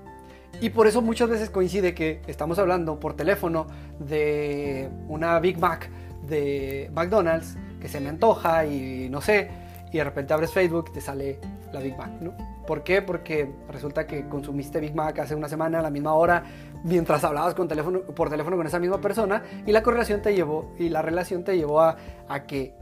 Y 0.61 0.71
por 0.71 0.87
eso 0.87 1.03
muchas 1.03 1.29
veces 1.29 1.51
coincide 1.51 1.95
que 1.95 2.21
estamos 2.27 2.59
hablando 2.59 2.99
por 2.99 3.15
teléfono 3.15 3.67
de 3.99 4.89
una 5.09 5.39
Big 5.41 5.59
Mac 5.59 5.91
de 6.27 6.91
McDonald's 6.95 7.57
que 7.81 7.89
se 7.89 8.01
me 8.01 8.09
antoja 8.09 8.65
y 8.65 9.09
no 9.11 9.21
sé, 9.21 9.51
y 9.93 9.99
de 9.99 10.05
repente 10.05 10.33
abres 10.33 10.53
Facebook 10.53 10.87
y 10.91 10.95
te 10.95 11.01
sale 11.01 11.39
la 11.73 11.81
Big 11.81 11.97
Mac, 11.97 12.11
¿no? 12.21 12.33
¿Por 12.67 12.83
qué? 12.83 13.03
Porque 13.03 13.51
resulta 13.69 14.07
que 14.07 14.27
consumiste 14.27 14.81
Big 14.81 14.95
Mac 14.95 15.19
hace 15.19 15.35
una 15.35 15.49
semana 15.49 15.81
a 15.81 15.83
la 15.83 15.91
misma 15.91 16.15
hora 16.15 16.45
mientras 16.83 17.23
hablabas 17.25 17.55
con 17.55 17.69
teléfono, 17.69 18.01
por 18.01 18.31
teléfono 18.31 18.57
con 18.57 18.67
esa 18.67 18.79
misma 18.79 19.01
persona 19.01 19.43
y 19.67 19.73
la 19.73 19.83
correlación 19.83 20.23
te 20.23 20.35
llevó 20.35 20.73
y 20.79 20.89
la 20.89 21.03
relación 21.03 21.45
te 21.45 21.57
llevó 21.57 21.81
a, 21.81 21.97
a 22.29 22.45
que 22.45 22.75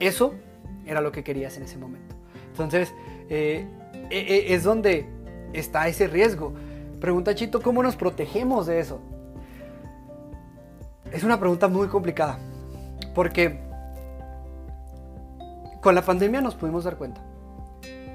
eso 0.00 0.34
era 0.86 1.00
lo 1.00 1.12
que 1.12 1.22
querías 1.22 1.56
en 1.56 1.64
ese 1.64 1.76
momento. 1.76 2.14
Entonces, 2.50 2.94
eh, 3.28 3.66
e, 4.10 4.18
e, 4.18 4.54
es 4.54 4.64
donde 4.64 5.06
está 5.52 5.88
ese 5.88 6.06
riesgo. 6.06 6.54
Pregunta 7.00 7.34
Chito, 7.34 7.62
¿cómo 7.62 7.82
nos 7.82 7.96
protegemos 7.96 8.66
de 8.66 8.80
eso? 8.80 9.00
Es 11.12 11.22
una 11.22 11.38
pregunta 11.38 11.68
muy 11.68 11.88
complicada, 11.88 12.38
porque 13.14 13.60
con 15.80 15.94
la 15.94 16.02
pandemia 16.02 16.40
nos 16.40 16.54
pudimos 16.54 16.84
dar 16.84 16.96
cuenta. 16.96 17.20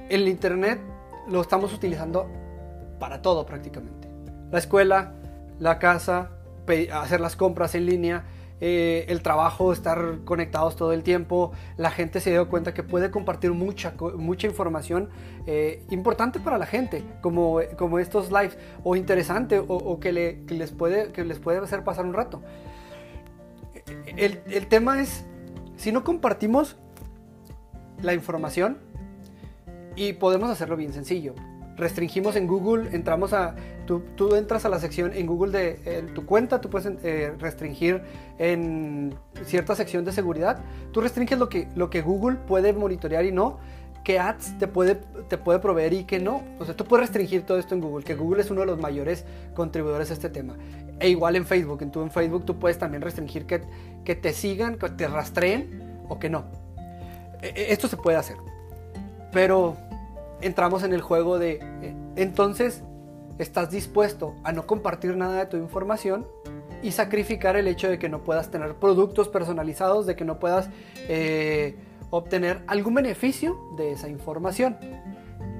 El 0.09 0.27
Internet 0.27 0.79
lo 1.27 1.41
estamos 1.41 1.73
utilizando 1.73 2.27
para 2.99 3.21
todo 3.21 3.45
prácticamente. 3.45 4.09
La 4.51 4.59
escuela, 4.59 5.13
la 5.59 5.79
casa, 5.79 6.29
hacer 6.93 7.21
las 7.21 7.35
compras 7.35 7.75
en 7.75 7.85
línea, 7.85 8.25
eh, 8.65 9.07
el 9.09 9.21
trabajo, 9.21 9.73
estar 9.73 10.19
conectados 10.23 10.77
todo 10.77 10.93
el 10.93 11.03
tiempo, 11.03 11.51
la 11.75 11.91
gente 11.91 12.21
se 12.21 12.29
dio 12.29 12.47
cuenta 12.47 12.73
que 12.73 12.81
puede 12.81 13.11
compartir 13.11 13.51
mucha, 13.51 13.93
mucha 14.15 14.47
información 14.47 15.09
eh, 15.45 15.83
importante 15.89 16.39
para 16.39 16.57
la 16.57 16.65
gente, 16.65 17.03
como, 17.19 17.59
como 17.77 17.99
estos 17.99 18.31
lives, 18.31 18.57
o 18.85 18.95
interesante, 18.95 19.61
o, 19.67 19.99
que, 19.99 20.13
les 20.13 20.71
puede, 20.71 21.11
que 21.11 21.25
les 21.25 21.39
puede 21.39 21.57
hacer 21.57 21.83
pasar 21.83 22.05
un 22.05 22.13
rato. 22.13 22.41
El, 24.15 24.39
el 24.47 24.67
tema 24.67 25.01
es, 25.01 25.25
si 25.75 25.91
no 25.91 26.05
compartimos 26.05 26.77
la 28.01 28.13
información, 28.13 28.77
y 29.97 30.13
podemos 30.13 30.49
hacerlo 30.49 30.77
bien 30.77 30.93
sencillo, 30.93 31.35
restringimos 31.75 32.37
en 32.37 32.47
Google, 32.47 32.95
entramos 32.95 33.33
a, 33.33 33.55
tú, 33.85 34.01
tú, 34.15 34.35
entras 34.35 34.65
a 34.65 34.69
la 34.69 34.79
sección 34.79 35.11
en 35.13 35.27
Google 35.27 35.51
de 35.51 36.03
tu 36.13 36.25
cuenta, 36.25 36.61
tú 36.61 36.69
puedes 36.69 36.91
eh, 37.03 37.33
restringir 37.39 38.01
en 38.37 39.15
cierta 39.45 39.75
sección 39.75 40.05
de 40.05 40.11
seguridad, 40.11 40.59
tú 40.91 41.01
restringes 41.01 41.37
lo 41.37 41.49
que, 41.49 42.01
Google 42.01 42.37
puede 42.47 42.73
monitorear 42.73 43.25
y 43.25 43.31
no, 43.31 43.59
qué 44.03 44.19
ads 44.19 44.57
te 44.57 44.67
puede, 44.67 44.95
proveer 45.59 45.93
y 45.93 46.03
qué 46.03 46.19
no. 46.19 46.43
O 46.59 46.65
sea, 46.65 46.75
tú 46.75 46.85
puedes 46.85 47.07
restringir 47.07 47.43
todo 47.43 47.57
esto 47.57 47.75
en 47.75 47.81
Google, 47.81 48.03
que 48.03 48.15
Google 48.15 48.41
es 48.41 48.51
uno 48.51 48.61
de 48.61 48.67
los 48.67 48.79
mayores 48.79 49.25
contribuidores 49.53 50.09
a 50.11 50.13
este 50.13 50.29
tema. 50.29 50.55
E 50.99 51.09
igual 51.09 51.35
en 51.35 51.45
Facebook, 51.45 51.81
en 51.81 51.91
tu 51.91 52.01
en 52.01 52.11
Facebook 52.11 52.45
tú 52.45 52.59
puedes 52.59 52.77
también 52.77 53.01
restringir 53.01 53.45
que, 53.45 53.61
que 54.03 54.15
te 54.15 54.33
sigan, 54.33 54.77
que 54.77 54.89
te 54.89 55.07
rastreen 55.07 56.03
o 56.09 56.19
que 56.19 56.29
no. 56.29 56.45
E, 57.41 57.47
e, 57.47 57.73
esto 57.73 57.87
se 57.87 57.97
puede 57.97 58.17
hacer. 58.17 58.37
Pero 59.31 59.75
entramos 60.41 60.83
en 60.83 60.93
el 60.93 61.01
juego 61.01 61.39
de, 61.39 61.59
eh, 61.81 61.95
entonces, 62.15 62.83
estás 63.37 63.71
dispuesto 63.71 64.35
a 64.43 64.51
no 64.51 64.67
compartir 64.67 65.15
nada 65.15 65.39
de 65.39 65.45
tu 65.47 65.57
información 65.57 66.27
y 66.81 66.91
sacrificar 66.91 67.55
el 67.55 67.67
hecho 67.67 67.89
de 67.89 67.97
que 67.97 68.09
no 68.09 68.23
puedas 68.23 68.51
tener 68.51 68.75
productos 68.75 69.29
personalizados, 69.29 70.05
de 70.05 70.15
que 70.15 70.25
no 70.25 70.39
puedas 70.39 70.69
eh, 71.07 71.75
obtener 72.09 72.61
algún 72.67 72.95
beneficio 72.95 73.57
de 73.77 73.93
esa 73.93 74.09
información. 74.09 74.77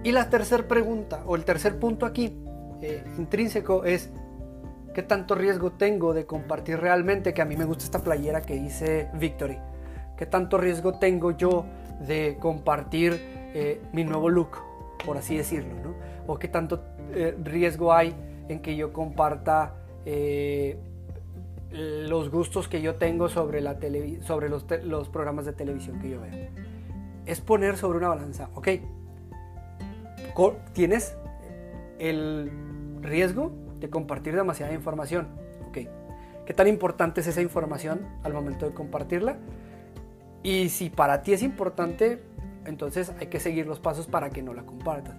Y 0.03 0.11
la 0.11 0.29
tercera 0.29 0.67
pregunta, 0.67 1.23
o 1.25 1.35
el 1.35 1.45
tercer 1.45 1.79
punto 1.79 2.05
aquí, 2.05 2.37
eh, 2.81 3.03
intrínseco, 3.17 3.85
es, 3.85 4.09
¿qué 4.93 5.01
tanto 5.01 5.33
riesgo 5.33 5.71
tengo 5.71 6.13
de 6.13 6.25
compartir 6.25 6.79
realmente? 6.79 7.33
Que 7.33 7.41
a 7.41 7.45
mí 7.45 7.55
me 7.55 7.65
gusta 7.65 7.85
esta 7.85 7.99
playera 7.99 8.41
que 8.41 8.55
dice 8.55 9.09
Victory. 9.13 9.57
¿Qué 10.17 10.25
tanto 10.25 10.57
riesgo 10.57 10.99
tengo 10.99 11.31
yo 11.31 11.65
de 12.05 12.37
compartir 12.39 13.41
mi 13.93 14.03
nuevo 14.03 14.29
look? 14.29 14.57
por 15.05 15.17
así 15.17 15.37
decirlo. 15.37 15.73
O 16.27 16.39
qué 16.39 16.47
tanto 16.47 16.79
eh, 17.15 17.37
riesgo 17.43 17.93
hay 17.93 18.15
en 18.49 18.61
que 18.61 18.75
yo 18.75 18.93
comparta 18.93 19.75
eh, 20.05 20.77
los 21.71 22.29
gustos 22.29 22.67
que 22.67 22.81
yo 22.81 22.95
tengo 22.95 23.29
sobre, 23.29 23.61
la 23.61 23.77
sobre 24.21 24.49
los, 24.49 24.65
los, 24.83 25.09
programas 25.09 25.45
de 25.45 25.53
televisión 25.53 25.99
que 25.99 26.09
yo 26.09 26.21
veo. 26.21 26.49
Es 27.25 27.41
poner 27.41 27.77
sobre 27.77 27.97
una 27.97 28.09
balanza, 28.09 28.49
ok, 28.53 28.67
tienes 30.73 31.15
el 31.99 32.51
riesgo 33.01 33.51
de 33.79 33.89
compartir 33.89 34.35
demasiada 34.35 34.73
información, 34.73 35.27
ok. 35.67 35.77
¿Qué 36.45 36.53
tan 36.53 36.67
importante 36.67 37.21
es 37.21 37.27
esa 37.27 37.41
información 37.41 38.01
al 38.23 38.33
momento 38.33 38.65
de 38.65 38.73
compartirla? 38.73 39.37
Y 40.41 40.69
si 40.69 40.89
para 40.89 41.21
ti 41.21 41.31
es 41.33 41.41
importante, 41.41 42.21
entonces 42.65 43.13
hay 43.19 43.27
que 43.27 43.39
seguir 43.39 43.65
los 43.65 43.79
pasos 43.79 44.07
para 44.07 44.29
que 44.29 44.41
no 44.41 44.53
la 44.53 44.63
compartas. 44.63 45.15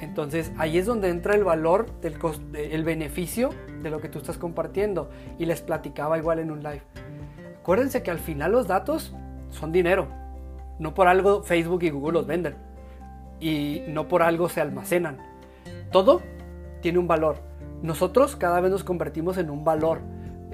Entonces 0.00 0.52
ahí 0.56 0.78
es 0.78 0.86
donde 0.86 1.08
entra 1.08 1.34
el 1.34 1.44
valor, 1.44 1.86
del 2.00 2.16
el 2.54 2.84
beneficio 2.84 3.50
de 3.82 3.90
lo 3.90 4.00
que 4.00 4.08
tú 4.08 4.18
estás 4.18 4.38
compartiendo. 4.38 5.10
Y 5.38 5.46
les 5.46 5.60
platicaba 5.60 6.18
igual 6.18 6.38
en 6.38 6.50
un 6.50 6.62
live. 6.62 6.82
Acuérdense 7.60 8.02
que 8.02 8.10
al 8.10 8.18
final 8.18 8.52
los 8.52 8.66
datos 8.66 9.14
son 9.50 9.72
dinero. 9.72 10.08
No 10.78 10.94
por 10.94 11.08
algo 11.08 11.42
Facebook 11.42 11.82
y 11.82 11.90
Google 11.90 12.14
los 12.14 12.26
venden. 12.26 12.54
Y 13.38 13.82
no 13.88 14.08
por 14.08 14.22
algo 14.22 14.48
se 14.48 14.60
almacenan. 14.60 15.18
Todo 15.92 16.22
tiene 16.80 16.98
un 16.98 17.06
valor. 17.06 17.36
Nosotros 17.82 18.36
cada 18.36 18.60
vez 18.60 18.70
nos 18.70 18.84
convertimos 18.84 19.38
en 19.38 19.50
un 19.50 19.64
valor, 19.64 20.00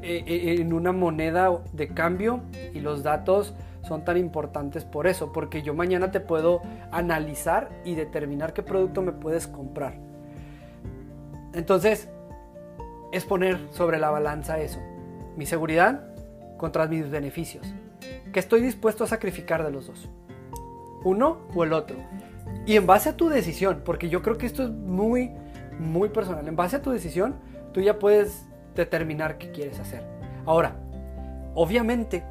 eh, 0.03 0.25
eh, 0.27 0.57
en 0.61 0.73
una 0.73 0.93
moneda 0.93 1.51
de 1.73 1.89
cambio 1.89 2.41
y 2.75 2.81
los 2.81 3.03
datos 3.03 3.55
son 3.87 4.05
tan 4.05 4.17
importantes 4.17 4.85
por 4.85 5.07
eso, 5.07 5.33
porque 5.33 5.63
yo 5.63 5.75
mañana 5.75 6.11
te 6.11 6.21
puedo 6.21 6.63
analizar 6.91 7.71
y 7.85 7.95
determinar 7.95 8.53
qué 8.53 8.63
producto 8.63 9.03
me 9.03 9.13
puedes 9.13 9.47
comprar. 9.47 9.95
Entonces, 11.55 12.09
es 13.13 13.25
poner 13.25 13.59
sobre 13.71 13.99
la 13.99 14.11
balanza 14.11 14.59
eso, 14.59 14.81
mi 15.37 15.47
seguridad 15.47 16.03
contra 16.59 16.87
mis 16.87 17.11
beneficios. 17.11 17.67
¿Qué 18.33 18.41
estoy 18.41 18.61
dispuesto 18.61 19.05
a 19.05 19.07
sacrificar 19.07 19.65
de 19.65 19.71
los 19.71 19.87
dos? 19.87 20.11
¿Uno 21.05 21.39
o 21.55 21.65
el 21.65 21.73
otro? 21.73 21.97
Y 22.67 22.77
en 22.77 22.87
base 22.87 23.11
a 23.11 23.17
tu 23.17 23.29
decisión, 23.29 23.83
porque 23.85 24.09
yo 24.09 24.23
creo 24.23 24.37
que 24.39 24.47
esto 24.47 24.65
es 24.65 24.71
muy, 24.71 25.31
muy 25.79 26.09
personal, 26.09 26.47
en 26.47 26.57
base 26.57 26.77
a 26.77 26.83
tu 26.83 26.91
decisión, 26.91 27.37
tú 27.73 27.81
ya 27.81 27.99
puedes 27.99 28.47
determinar 28.75 29.39
qué 29.39 29.51
quieres 29.53 29.79
hacer. 29.79 30.03
Ahora, 30.45 30.77
obviamente, 31.55 32.25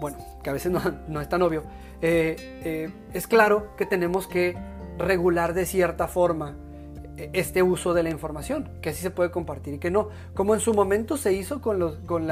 bueno, 0.00 0.18
que 0.42 0.50
a 0.50 0.52
veces 0.52 0.72
no, 1.08 1.20
es 1.20 1.28
tan 1.28 1.42
obvio, 1.42 1.64
eh, 2.00 2.36
eh, 2.64 2.90
es 3.12 3.26
claro 3.26 3.76
que 3.76 3.86
tenemos 3.86 4.26
que 4.26 4.56
regular 4.98 5.54
de 5.54 5.66
cierta 5.66 6.08
forma 6.08 6.56
eh, 7.16 7.30
este 7.32 7.62
uso 7.62 7.94
de 7.94 8.02
la 8.02 8.10
información, 8.10 8.70
que 8.80 8.90
así 8.90 9.02
se 9.02 9.10
puede 9.10 9.30
compartir 9.30 9.74
y 9.74 9.78
que 9.78 9.90
no, 9.90 10.08
como 10.34 10.54
en 10.54 10.60
su 10.60 10.74
momento 10.74 11.16
se 11.16 11.32
hizo 11.32 11.60
con 11.60 11.78
los, 11.78 11.96
con, 12.00 12.28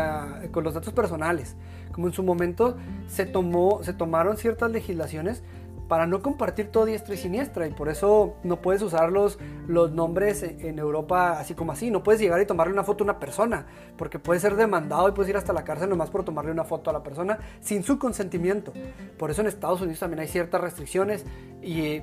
con 0.50 0.64
los 0.64 0.74
datos 0.74 0.92
personales, 0.92 1.56
como 1.92 2.08
en 2.08 2.12
su 2.12 2.22
momento 2.22 2.76
se, 3.06 3.26
tomó, 3.26 3.82
se 3.82 3.92
tomaron 3.92 4.36
ciertas 4.36 4.70
legislaciones 4.70 5.42
para 5.88 6.06
no 6.06 6.22
compartir 6.22 6.70
todo 6.70 6.86
diestra 6.86 7.14
y 7.14 7.18
siniestra 7.18 7.66
y 7.66 7.70
por 7.70 7.88
eso 7.88 8.36
no 8.42 8.60
puedes 8.60 8.82
usar 8.82 9.12
los, 9.12 9.38
nombres 9.68 10.42
en 10.42 10.78
Europa 10.78 11.38
así 11.38 11.54
como 11.54 11.72
así, 11.72 11.90
no 11.90 12.02
puedes 12.02 12.20
llegar 12.20 12.40
y 12.40 12.46
tomarle 12.46 12.72
una 12.72 12.84
foto 12.84 13.04
a 13.04 13.06
una 13.06 13.18
persona 13.18 13.66
porque 13.96 14.18
puede 14.18 14.40
ser 14.40 14.56
demandado 14.56 15.08
y 15.08 15.12
puedes 15.12 15.30
ir 15.30 15.36
hasta 15.36 15.52
la 15.52 15.64
cárcel 15.64 15.90
nomás 15.90 16.10
por 16.10 16.24
tomarle 16.24 16.50
una 16.50 16.64
foto 16.64 16.90
a 16.90 16.92
la 16.92 17.02
persona 17.02 17.38
sin 17.60 17.82
su 17.82 17.98
consentimiento. 17.98 18.72
Por 19.18 19.30
eso 19.30 19.42
en 19.42 19.48
Estados 19.48 19.80
Unidos 19.80 20.00
también 20.00 20.20
hay 20.20 20.28
ciertas 20.28 20.60
restricciones 20.60 21.24
y 21.62 22.00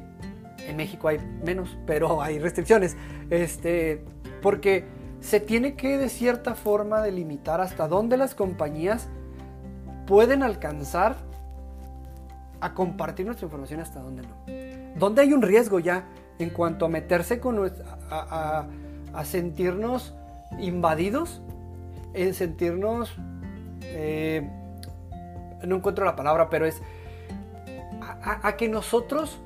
en 0.68 0.78
México 0.78 1.08
hay 1.08 1.20
menos, 1.44 1.78
pero 1.86 2.22
hay 2.22 2.40
restricciones. 2.40 2.96
Este, 3.30 4.04
porque 4.42 4.86
se 5.22 5.40
tiene 5.40 5.76
que 5.76 5.98
de 5.98 6.10
cierta 6.10 6.56
forma 6.56 7.02
delimitar 7.02 7.62
hasta 7.62 7.88
dónde 7.88 8.18
las 8.18 8.36
compañías 8.36 9.08
pueden 10.08 10.44
alcanzar 10.44 11.31
a 12.62 12.74
compartir 12.74 13.26
nuestra 13.26 13.46
información 13.46 13.80
hasta 13.80 14.00
dónde 14.00 14.24
no. 14.24 15.00
¿Dónde 15.00 15.24
hay 15.24 15.34
un 15.34 15.42
riesgo 15.42 15.80
ya 15.80 16.08
en 16.40 16.50
cuanto 16.50 16.86
a 16.86 16.90
meterse 16.90 17.40
con 17.40 17.60
a, 18.10 18.68
a, 19.14 19.26
sentirnos 19.26 20.16
invadidos, 20.60 21.42
en 22.14 22.34
sentirnos, 22.34 23.14
eh, 23.84 24.50
no 25.64 25.76
encuentro 25.76 26.06
la 26.06 26.16
palabra, 26.16 26.50
pero 26.50 26.66
es 26.66 26.82
a, 28.02 28.56
que 28.58 28.68
nosotros 28.68 29.40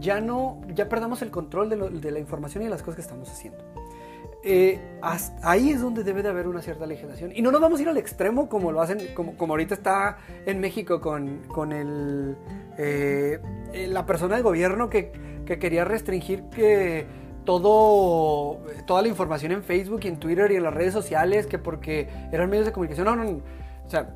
ya 0.00 0.20
no, 0.20 0.60
ya 0.74 0.88
perdamos 0.88 1.22
el 1.22 1.30
control 1.30 1.68
de, 1.68 2.10
la 2.10 2.18
información 2.18 2.64
y 2.64 2.68
las 2.68 2.82
cosas 2.82 2.96
que 2.96 3.02
estamos 3.02 3.30
haciendo. 3.30 3.69
Eh, 4.42 4.80
ahí 5.42 5.70
es 5.70 5.82
donde 5.82 6.02
debe 6.02 6.22
de 6.22 6.30
haber 6.30 6.48
una 6.48 6.62
cierta 6.62 6.86
legislación. 6.86 7.32
Y 7.34 7.42
no 7.42 7.50
nos 7.50 7.60
vamos 7.60 7.78
a 7.78 7.82
ir 7.82 7.88
al 7.88 7.98
extremo 7.98 8.48
como 8.48 8.72
lo 8.72 8.80
hacen, 8.80 9.14
como, 9.14 9.36
como 9.36 9.52
ahorita 9.52 9.74
está 9.74 10.18
en 10.46 10.60
México 10.60 11.00
con, 11.00 11.42
con 11.48 11.72
el, 11.72 12.36
eh, 12.78 13.38
eh, 13.72 13.86
la 13.86 14.06
persona 14.06 14.36
de 14.36 14.42
gobierno 14.42 14.88
que, 14.88 15.12
que, 15.44 15.58
quería 15.58 15.84
restringir 15.84 16.44
que 16.44 17.06
todo, 17.44 18.60
toda 18.86 19.02
la 19.02 19.08
información 19.08 19.52
en 19.52 19.62
Facebook 19.62 20.00
y 20.04 20.08
en 20.08 20.18
Twitter 20.18 20.50
y 20.52 20.56
en 20.56 20.62
las 20.62 20.72
redes 20.72 20.94
sociales, 20.94 21.46
que 21.46 21.58
porque 21.58 22.08
eran 22.32 22.48
medios 22.48 22.64
de 22.64 22.72
comunicación. 22.72 23.06
No, 23.06 23.16
no, 23.16 23.42
O 23.84 23.90
sea, 23.90 24.14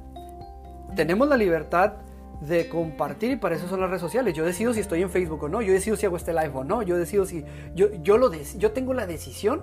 tenemos 0.97 1.29
la 1.29 1.37
libertad 1.37 1.95
de 2.41 2.69
compartir 2.69 3.33
y 3.33 3.37
para 3.37 3.57
eso 3.57 3.69
son 3.69 3.81
las 3.81 3.91
redes 3.91 4.01
sociales. 4.01 4.33
Yo 4.35 4.45
decido 4.45 4.73
si 4.73 4.81
estoy 4.81 5.03
en 5.03 5.11
Facebook 5.11 5.43
o 5.43 5.49
no, 5.49 5.61
yo 5.61 5.73
decido 5.73 5.97
si 5.97 6.07
hago 6.07 6.17
este 6.17 6.33
live 6.33 6.53
o 6.55 6.65
no, 6.65 6.83
yo 6.83 6.97
decido 6.97 7.27
si 7.27 7.45
yo, 7.75 7.93
yo 8.03 8.17
lo 8.17 8.33
yo 8.33 8.73
tengo 8.73 8.95
la 8.95 9.07
decisión 9.07 9.63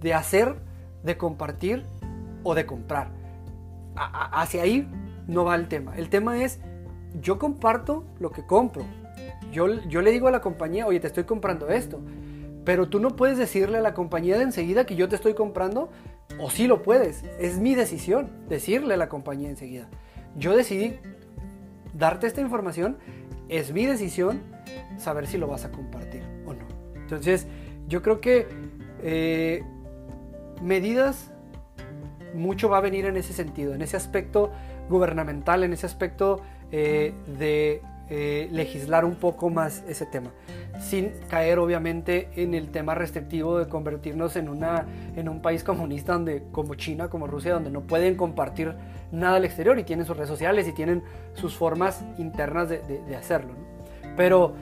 de 0.00 0.14
hacer, 0.14 0.56
de 1.02 1.16
compartir 1.16 1.84
o 2.42 2.54
de 2.54 2.66
comprar. 2.66 3.10
hacia 3.96 4.62
ahí 4.62 4.88
no 5.26 5.44
va 5.44 5.54
el 5.54 5.68
tema. 5.68 5.96
El 5.96 6.08
tema 6.08 6.42
es, 6.42 6.60
yo 7.20 7.38
comparto 7.38 8.04
lo 8.20 8.30
que 8.30 8.44
compro. 8.44 8.84
Yo, 9.52 9.66
yo 9.88 10.02
le 10.02 10.10
digo 10.10 10.28
a 10.28 10.30
la 10.30 10.40
compañía, 10.40 10.86
oye, 10.86 11.00
te 11.00 11.06
estoy 11.06 11.24
comprando 11.24 11.68
esto. 11.68 12.00
Pero 12.64 12.88
tú 12.88 12.98
no 12.98 13.16
puedes 13.16 13.38
decirle 13.38 13.78
a 13.78 13.80
la 13.80 13.94
compañía 13.94 14.36
de 14.36 14.42
enseguida 14.42 14.86
que 14.86 14.96
yo 14.96 15.08
te 15.08 15.16
estoy 15.16 15.34
comprando, 15.34 15.90
o 16.38 16.50
sí 16.50 16.66
lo 16.66 16.82
puedes. 16.82 17.22
Es 17.38 17.58
mi 17.58 17.74
decisión 17.74 18.30
decirle 18.48 18.94
a 18.94 18.96
la 18.96 19.08
compañía 19.08 19.48
enseguida. 19.48 19.88
Yo 20.36 20.56
decidí 20.56 20.96
darte 21.94 22.26
esta 22.26 22.40
información, 22.40 22.98
es 23.48 23.72
mi 23.72 23.86
decisión 23.86 24.42
saber 24.98 25.26
si 25.26 25.38
lo 25.38 25.46
vas 25.46 25.64
a 25.64 25.70
compartir 25.70 26.22
o 26.44 26.52
no. 26.52 26.66
Entonces, 26.96 27.46
yo 27.88 28.02
creo 28.02 28.20
que 28.20 28.46
eh, 29.02 29.62
medidas, 30.62 31.30
mucho 32.34 32.68
va 32.68 32.78
a 32.78 32.80
venir 32.80 33.06
en 33.06 33.16
ese 33.16 33.32
sentido, 33.32 33.74
en 33.74 33.82
ese 33.82 33.96
aspecto 33.96 34.50
gubernamental, 34.88 35.64
en 35.64 35.72
ese 35.72 35.86
aspecto 35.86 36.40
eh, 36.70 37.14
de 37.38 37.82
eh, 38.08 38.48
legislar 38.52 39.04
un 39.04 39.16
poco 39.16 39.50
más 39.50 39.82
ese 39.88 40.06
tema, 40.06 40.30
sin 40.78 41.10
caer 41.28 41.58
obviamente 41.58 42.28
en 42.36 42.54
el 42.54 42.70
tema 42.70 42.94
restrictivo 42.94 43.58
de 43.58 43.68
convertirnos 43.68 44.36
en, 44.36 44.48
una, 44.48 44.86
en 45.16 45.28
un 45.28 45.42
país 45.42 45.64
comunista 45.64 46.12
donde, 46.12 46.44
como 46.52 46.76
China, 46.76 47.08
como 47.08 47.26
Rusia, 47.26 47.54
donde 47.54 47.70
no 47.70 47.80
pueden 47.80 48.14
compartir 48.14 48.74
nada 49.10 49.38
al 49.38 49.44
exterior 49.44 49.76
y 49.80 49.82
tienen 49.82 50.06
sus 50.06 50.16
redes 50.16 50.28
sociales 50.28 50.68
y 50.68 50.72
tienen 50.72 51.02
sus 51.34 51.56
formas 51.56 52.04
internas 52.16 52.68
de, 52.68 53.16
hacerlo. 53.16 53.54
Pero 54.16 54.54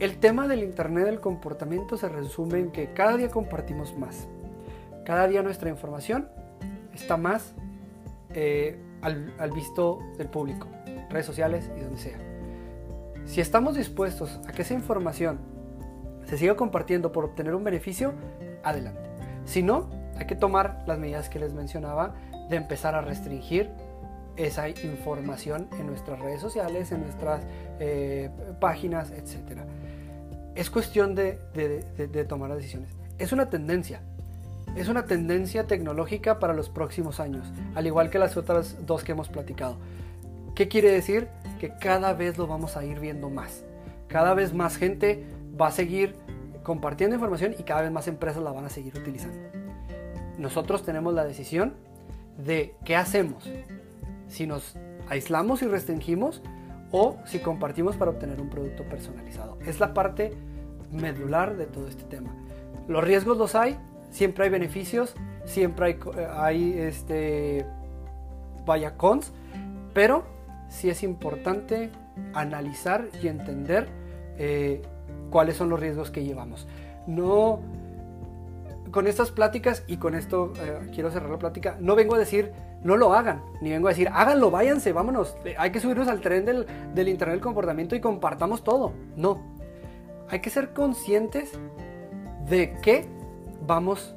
el 0.00 0.18
tema 0.18 0.46
del 0.46 0.62
Internet 0.62 1.06
del 1.06 1.20
comportamiento 1.20 1.96
se 1.96 2.08
resume 2.08 2.60
en 2.60 2.70
que 2.70 2.92
cada 2.92 3.16
día 3.16 3.30
compartimos 3.30 3.96
más. 3.98 4.28
Cada 5.04 5.26
día 5.26 5.42
nuestra 5.42 5.70
información 5.70 6.28
está 6.94 7.16
más 7.16 7.52
eh, 8.30 8.78
al, 9.02 9.50
visto 9.52 10.00
del 10.16 10.28
público, 10.28 10.68
redes 11.10 11.26
sociales 11.26 11.70
y 11.76 11.80
donde 11.80 11.98
sea. 11.98 12.18
Si 13.24 13.40
estamos 13.40 13.76
dispuestos 13.76 14.38
a 14.46 14.52
que 14.52 14.62
esa 14.62 14.74
información 14.74 15.40
se 16.26 16.38
siga 16.38 16.54
compartiendo 16.56 17.10
por 17.10 17.24
obtener 17.24 17.54
un 17.54 17.64
beneficio, 17.64 18.12
adelante. 18.62 19.08
Si 19.46 19.62
no, 19.62 19.90
hay 20.16 20.26
que 20.26 20.36
tomar 20.36 20.84
las 20.86 20.98
medidas 20.98 21.28
que 21.28 21.38
les 21.38 21.54
mencionaba 21.54 22.14
de 22.48 22.56
empezar 22.56 22.94
a 22.94 23.00
restringir 23.00 23.70
esa 24.36 24.68
información 24.68 25.68
en 25.78 25.86
nuestras 25.86 26.20
redes 26.20 26.40
sociales, 26.40 26.92
en 26.92 27.00
nuestras 27.00 27.42
eh, 27.80 28.30
páginas, 28.60 29.10
etc 29.10 29.62
es 30.58 30.70
cuestión 30.70 31.14
de, 31.14 31.38
tomar 32.28 32.52
decisiones. 32.52 32.90
Es 33.16 33.32
una 33.32 33.48
tendencia. 33.48 34.00
Es 34.74 34.88
una 34.88 35.04
tendencia 35.04 35.68
tecnológica 35.68 36.40
para 36.40 36.52
los 36.52 36.68
próximos 36.68 37.20
años, 37.20 37.46
al 37.76 37.86
igual 37.86 38.10
que 38.10 38.18
las 38.18 38.36
otras 38.36 38.84
dos 38.84 39.04
que 39.04 39.12
hemos 39.12 39.28
platicado. 39.28 39.76
¿Qué 40.56 40.66
quiere 40.66 40.90
decir? 40.90 41.28
Que 41.60 41.74
cada 41.76 42.12
vez 42.12 42.38
lo 42.38 42.48
vamos 42.48 42.76
a 42.76 42.84
ir 42.84 42.98
viendo 42.98 43.30
más. 43.30 43.62
Cada 44.08 44.34
vez 44.34 44.52
más 44.52 44.76
gente 44.76 45.26
va 45.58 45.68
a 45.68 45.70
seguir 45.70 46.16
compartiendo 46.64 47.14
información 47.14 47.54
y 47.56 47.62
cada 47.62 47.82
vez 47.82 47.92
más 47.92 48.08
empresas 48.08 48.42
la 48.42 48.50
van 48.50 48.64
a 48.64 48.68
seguir 48.68 48.98
utilizando. 48.98 49.38
Nosotros 50.38 50.84
tenemos 50.84 51.14
la 51.14 51.24
decisión 51.24 51.74
de 52.36 52.74
qué 52.84 52.96
hacemos. 52.96 53.48
Si 54.26 54.48
nos 54.48 54.74
aislamos 55.08 55.62
y 55.62 55.66
restringimos 55.66 56.42
o 56.90 57.16
si 57.26 57.38
compartimos 57.38 57.96
para 57.96 58.10
obtener 58.10 58.40
un 58.40 58.50
producto 58.50 58.82
personalizado. 58.82 59.56
Es 59.64 59.78
la 59.78 59.94
parte 59.94 60.32
medular 60.92 61.56
de 61.56 61.66
todo 61.66 61.88
este 61.88 62.04
tema. 62.04 62.30
Los 62.86 63.04
riesgos 63.04 63.36
los 63.36 63.54
hay, 63.54 63.78
siempre 64.10 64.44
hay 64.44 64.50
beneficios, 64.50 65.14
siempre 65.44 65.86
hay, 65.86 65.92
eh, 65.92 66.28
hay 66.36 66.78
este, 66.78 67.66
vaya 68.64 68.96
cons, 68.96 69.32
pero 69.94 70.24
sí 70.68 70.90
es 70.90 71.02
importante 71.02 71.90
analizar 72.34 73.08
y 73.22 73.28
entender 73.28 73.88
eh, 74.38 74.82
cuáles 75.30 75.56
son 75.56 75.68
los 75.68 75.80
riesgos 75.80 76.10
que 76.10 76.24
llevamos. 76.24 76.66
No, 77.06 77.60
con 78.90 79.06
estas 79.06 79.30
pláticas 79.30 79.84
y 79.86 79.98
con 79.98 80.14
esto 80.14 80.52
eh, 80.60 80.90
quiero 80.94 81.10
cerrar 81.10 81.30
la 81.30 81.38
plática, 81.38 81.76
no 81.80 81.94
vengo 81.94 82.14
a 82.14 82.18
decir 82.18 82.52
no 82.82 82.96
lo 82.96 83.12
hagan. 83.14 83.42
Ni 83.60 83.70
vengo 83.70 83.88
a 83.88 83.90
decir, 83.90 84.08
háganlo, 84.12 84.50
váyanse, 84.50 84.92
vámonos. 84.92 85.36
Hay 85.58 85.70
que 85.70 85.80
subirnos 85.80 86.08
al 86.08 86.20
tren 86.20 86.44
del, 86.44 86.66
del 86.94 87.08
Internet 87.08 87.34
del 87.34 87.42
comportamiento 87.42 87.96
y 87.96 88.00
compartamos 88.00 88.62
todo. 88.62 88.92
No. 89.16 89.57
Hay 90.30 90.40
que 90.40 90.50
ser 90.50 90.72
conscientes 90.72 91.52
de 92.48 92.76
qué 92.82 93.06
vamos 93.66 94.14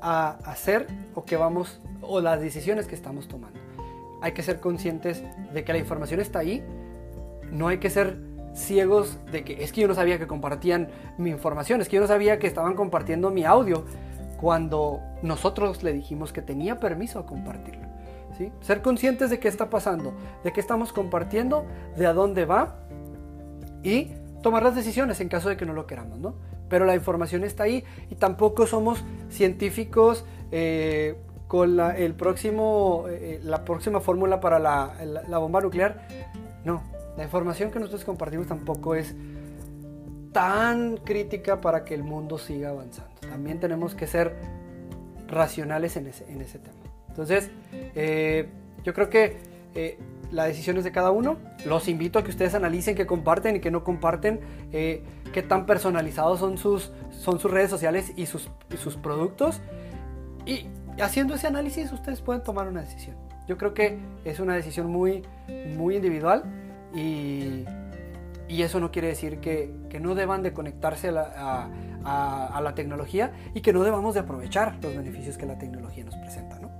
a 0.00 0.30
hacer 0.50 0.86
o 1.14 1.24
qué 1.24 1.36
vamos 1.36 1.80
o 2.00 2.20
las 2.20 2.40
decisiones 2.40 2.86
que 2.86 2.94
estamos 2.94 3.28
tomando. 3.28 3.58
Hay 4.22 4.32
que 4.32 4.42
ser 4.42 4.60
conscientes 4.60 5.22
de 5.52 5.64
que 5.64 5.72
la 5.72 5.78
información 5.78 6.20
está 6.20 6.38
ahí. 6.38 6.64
No 7.50 7.68
hay 7.68 7.78
que 7.78 7.90
ser 7.90 8.18
ciegos 8.54 9.18
de 9.30 9.44
que 9.44 9.62
es 9.62 9.72
que 9.72 9.82
yo 9.82 9.88
no 9.88 9.94
sabía 9.94 10.18
que 10.18 10.26
compartían 10.26 10.88
mi 11.18 11.30
información, 11.30 11.80
es 11.80 11.88
que 11.88 11.96
yo 11.96 12.02
no 12.02 12.08
sabía 12.08 12.38
que 12.38 12.46
estaban 12.46 12.74
compartiendo 12.74 13.30
mi 13.30 13.44
audio 13.44 13.84
cuando 14.40 15.00
nosotros 15.22 15.82
le 15.82 15.92
dijimos 15.92 16.32
que 16.32 16.42
tenía 16.42 16.80
permiso 16.80 17.18
a 17.18 17.26
compartirlo. 17.26 17.86
¿sí? 18.36 18.52
Ser 18.60 18.82
conscientes 18.82 19.30
de 19.30 19.38
qué 19.38 19.48
está 19.48 19.70
pasando, 19.70 20.14
de 20.44 20.52
qué 20.52 20.60
estamos 20.60 20.92
compartiendo, 20.92 21.64
de 21.96 22.06
a 22.06 22.12
dónde 22.12 22.44
va 22.44 22.76
y 23.82 24.12
tomar 24.42 24.62
las 24.62 24.74
decisiones 24.74 25.20
en 25.20 25.28
caso 25.28 25.48
de 25.48 25.56
que 25.56 25.64
no 25.64 25.72
lo 25.72 25.86
queramos, 25.86 26.18
¿no? 26.18 26.34
Pero 26.68 26.84
la 26.84 26.94
información 26.94 27.44
está 27.44 27.64
ahí 27.64 27.84
y 28.10 28.16
tampoco 28.16 28.66
somos 28.66 29.04
científicos 29.30 30.24
eh, 30.50 31.16
con 31.48 31.76
la, 31.76 31.96
el 31.96 32.14
próximo, 32.14 33.04
eh, 33.08 33.40
la 33.42 33.64
próxima 33.64 34.00
fórmula 34.00 34.40
para 34.40 34.58
la, 34.58 34.94
la 35.28 35.38
bomba 35.38 35.60
nuclear. 35.60 36.06
No, 36.64 36.82
la 37.16 37.24
información 37.24 37.70
que 37.70 37.78
nosotros 37.78 38.04
compartimos 38.04 38.46
tampoco 38.46 38.94
es 38.94 39.14
tan 40.32 40.96
crítica 40.96 41.60
para 41.60 41.84
que 41.84 41.94
el 41.94 42.02
mundo 42.02 42.38
siga 42.38 42.70
avanzando. 42.70 43.12
También 43.20 43.60
tenemos 43.60 43.94
que 43.94 44.06
ser 44.06 44.34
racionales 45.28 45.96
en 45.96 46.06
ese, 46.06 46.30
en 46.30 46.40
ese 46.40 46.58
tema. 46.58 46.76
Entonces, 47.08 47.50
eh, 47.94 48.48
yo 48.82 48.94
creo 48.94 49.10
que 49.10 49.36
eh, 49.74 49.98
la 50.32 50.44
decisión 50.44 50.78
es 50.78 50.84
de 50.84 50.92
cada 50.92 51.10
uno. 51.10 51.36
Los 51.64 51.88
invito 51.88 52.18
a 52.18 52.24
que 52.24 52.30
ustedes 52.30 52.54
analicen 52.54 52.96
qué 52.96 53.06
comparten 53.06 53.56
y 53.56 53.60
qué 53.60 53.70
no 53.70 53.84
comparten, 53.84 54.40
eh, 54.72 55.04
qué 55.32 55.42
tan 55.42 55.66
personalizados 55.66 56.40
son 56.40 56.58
sus, 56.58 56.90
son 57.10 57.38
sus 57.38 57.50
redes 57.50 57.70
sociales 57.70 58.12
y 58.16 58.26
sus, 58.26 58.50
sus 58.76 58.96
productos. 58.96 59.60
Y 60.46 60.66
haciendo 61.00 61.34
ese 61.34 61.46
análisis 61.46 61.92
ustedes 61.92 62.20
pueden 62.20 62.42
tomar 62.42 62.66
una 62.66 62.80
decisión. 62.80 63.16
Yo 63.46 63.58
creo 63.58 63.74
que 63.74 63.98
es 64.24 64.40
una 64.40 64.54
decisión 64.54 64.90
muy, 64.90 65.22
muy 65.76 65.96
individual 65.96 66.44
y, 66.94 67.64
y 68.48 68.62
eso 68.62 68.80
no 68.80 68.90
quiere 68.90 69.08
decir 69.08 69.38
que, 69.38 69.74
que 69.90 70.00
no 70.00 70.14
deban 70.14 70.42
de 70.42 70.52
conectarse 70.52 71.08
a 71.08 71.12
la, 71.12 71.70
a, 72.04 72.60
la, 72.60 72.74
tecnología 72.74 73.32
y 73.54 73.60
que 73.60 73.72
no 73.72 73.82
debamos 73.82 74.14
de 74.14 74.20
aprovechar 74.20 74.78
los 74.82 74.96
beneficios 74.96 75.36
que 75.38 75.46
la 75.46 75.58
tecnología 75.58 76.04
nos 76.04 76.16
presenta. 76.16 76.58
¿no? 76.60 76.70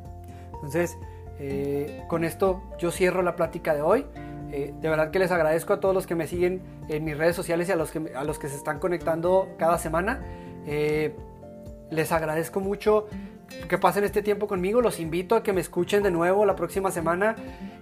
Entonces, 0.55 0.97
eh, 1.39 2.03
con 2.09 2.25
esto 2.25 2.63
yo 2.79 2.91
cierro 2.91 3.23
la 3.23 3.37
plática 3.37 3.75
de 3.75 3.83
hoy. 3.83 4.07
Eh, 4.53 4.75
de 4.81 4.89
verdad 4.89 5.11
que 5.11 5.19
les 5.19 5.31
agradezco 5.31 5.73
a 5.73 5.81
todos 5.81 5.95
los 5.95 6.07
que 6.07 6.15
me 6.15 6.27
siguen 6.27 6.63
en 6.89 7.05
mis 7.05 7.17
redes 7.17 7.35
sociales 7.35 7.69
y 7.69 7.73
a 7.73 7.77
los 7.77 7.91
que, 7.91 8.13
a 8.15 8.25
los 8.25 8.39
que 8.39 8.49
se 8.49 8.57
están 8.57 8.79
conectando 8.79 9.49
cada 9.59 9.79
semana. 9.79 10.21
Eh, 10.67 11.15
les 11.91 12.13
agradezco 12.13 12.61
mucho 12.61 13.07
que 13.69 13.79
pasen 13.79 14.05
este 14.05 14.23
tiempo 14.23 14.47
conmigo. 14.47 14.81
Los 14.81 15.01
invito 15.01 15.37
a 15.37 15.43
que 15.43 15.53
me 15.53 15.61
escuchen 15.61 16.03
de 16.03 16.11
nuevo 16.11 16.45
la 16.47 16.57
próxima 16.57 16.91
semana, 16.91 17.37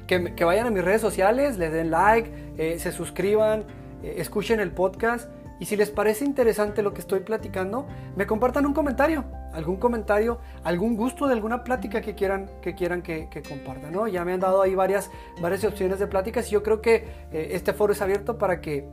que, 0.06 0.44
vayan 0.44 0.66
a 0.66 0.70
mis 0.70 0.84
redes 0.84 1.00
sociales, 1.00 1.58
les 1.58 1.72
den 1.72 1.90
like, 1.90 2.76
se 2.78 2.90
suscriban, 2.90 3.64
escuchen 4.02 4.58
el 4.58 4.72
podcast. 4.72 5.30
Y 5.60 5.66
si 5.66 5.76
les 5.76 5.90
parece 5.90 6.24
interesante 6.24 6.82
lo 6.82 6.92
que 6.94 7.00
estoy 7.00 7.20
platicando, 7.20 7.86
me 8.16 8.26
compartan 8.26 8.66
un 8.66 8.72
comentario, 8.72 9.24
algún 9.52 9.76
comentario, 9.76 10.38
algún 10.64 10.96
gusto 10.96 11.26
de 11.26 11.34
alguna 11.34 11.62
plática 11.62 12.00
que 12.00 12.14
quieran 12.14 12.50
que, 12.62 12.74
quieran 12.74 13.02
que, 13.02 13.28
compartan. 13.46 13.92
¿no? 13.92 14.08
Ya 14.08 14.24
me 14.24 14.32
han 14.32 14.40
dado 14.40 14.62
ahí 14.62 14.74
varias, 14.74 15.10
varias 15.40 15.62
opciones 15.64 15.98
de 15.98 16.06
pláticas 16.06 16.48
y 16.48 16.52
yo 16.52 16.62
creo 16.62 16.80
que 16.80 17.06
eh, 17.30 17.50
este 17.52 17.74
foro 17.74 17.92
es 17.92 18.00
abierto 18.00 18.38
para 18.38 18.60
que, 18.60 18.88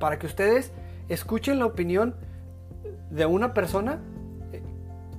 para 0.00 0.18
que 0.18 0.26
ustedes 0.26 0.72
escuchen 1.08 1.58
la 1.58 1.66
opinión 1.66 2.16
de 3.10 3.26
una 3.26 3.52
persona 3.52 4.00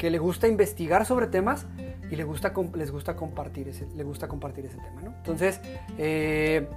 que 0.03 0.09
le 0.09 0.17
gusta 0.17 0.49
investigar 0.49 1.05
sobre 1.05 1.27
temas 1.27 1.65
y 2.11 2.17
le 2.17 2.25
gusta, 2.25 2.51
les 2.75 2.91
gusta 2.91 3.15
compartir 3.15 3.69
ese, 3.69 3.87
le 3.95 4.03
gusta 4.03 4.27
compartir 4.27 4.65
ese 4.65 4.75
tema. 4.75 5.01
¿no? 5.01 5.13
Entonces, 5.15 5.61
eh, 5.97 6.67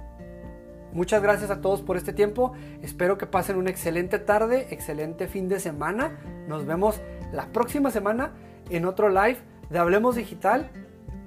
Muchas 0.93 1.21
gracias 1.21 1.51
a 1.51 1.61
todos 1.61 1.81
por 1.81 1.97
este 1.97 2.13
tiempo. 2.13 2.53
Espero 2.81 3.17
que 3.17 3.27
pasen 3.27 3.57
una 3.57 3.69
excelente 3.69 4.19
tarde, 4.19 4.67
excelente 4.71 5.27
fin 5.27 5.47
de 5.47 5.59
semana. 5.59 6.17
Nos 6.47 6.65
vemos 6.65 7.01
la 7.31 7.47
próxima 7.47 7.91
semana 7.91 8.31
en 8.69 8.85
otro 8.85 9.09
live 9.09 9.37
de 9.69 9.79
Hablemos 9.79 10.15
Digital. 10.15 10.71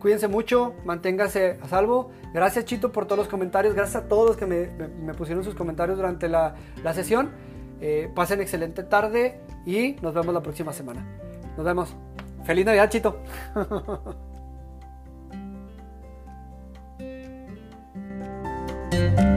Cuídense 0.01 0.29
mucho, 0.29 0.75
manténgase 0.85 1.59
a 1.63 1.69
salvo. 1.69 2.11
Gracias 2.33 2.65
Chito 2.65 2.91
por 2.91 3.07
todos 3.07 3.19
los 3.19 3.29
comentarios. 3.29 3.75
Gracias 3.75 4.03
a 4.03 4.09
todos 4.09 4.29
los 4.29 4.37
que 4.37 4.47
me, 4.47 5.15
pusieron 5.15 5.45
sus 5.45 5.55
comentarios 5.55 5.99
durante 5.99 6.29
la, 6.29 6.55
la 6.83 6.95
sesión. 6.95 7.31
Eh, 7.81 8.11
pasen 8.15 8.41
excelente 8.41 8.83
tarde 8.83 9.41
y 9.67 9.97
nos 10.03 10.15
vemos 10.15 10.35
la 10.35 10.43
próxima 10.43 10.73
semana. 10.73 11.07
Nos 11.57 11.67
vemos. 11.67 11.95
Feliz 12.45 12.65
Navidad 12.65 12.89
Chito. 12.89 13.21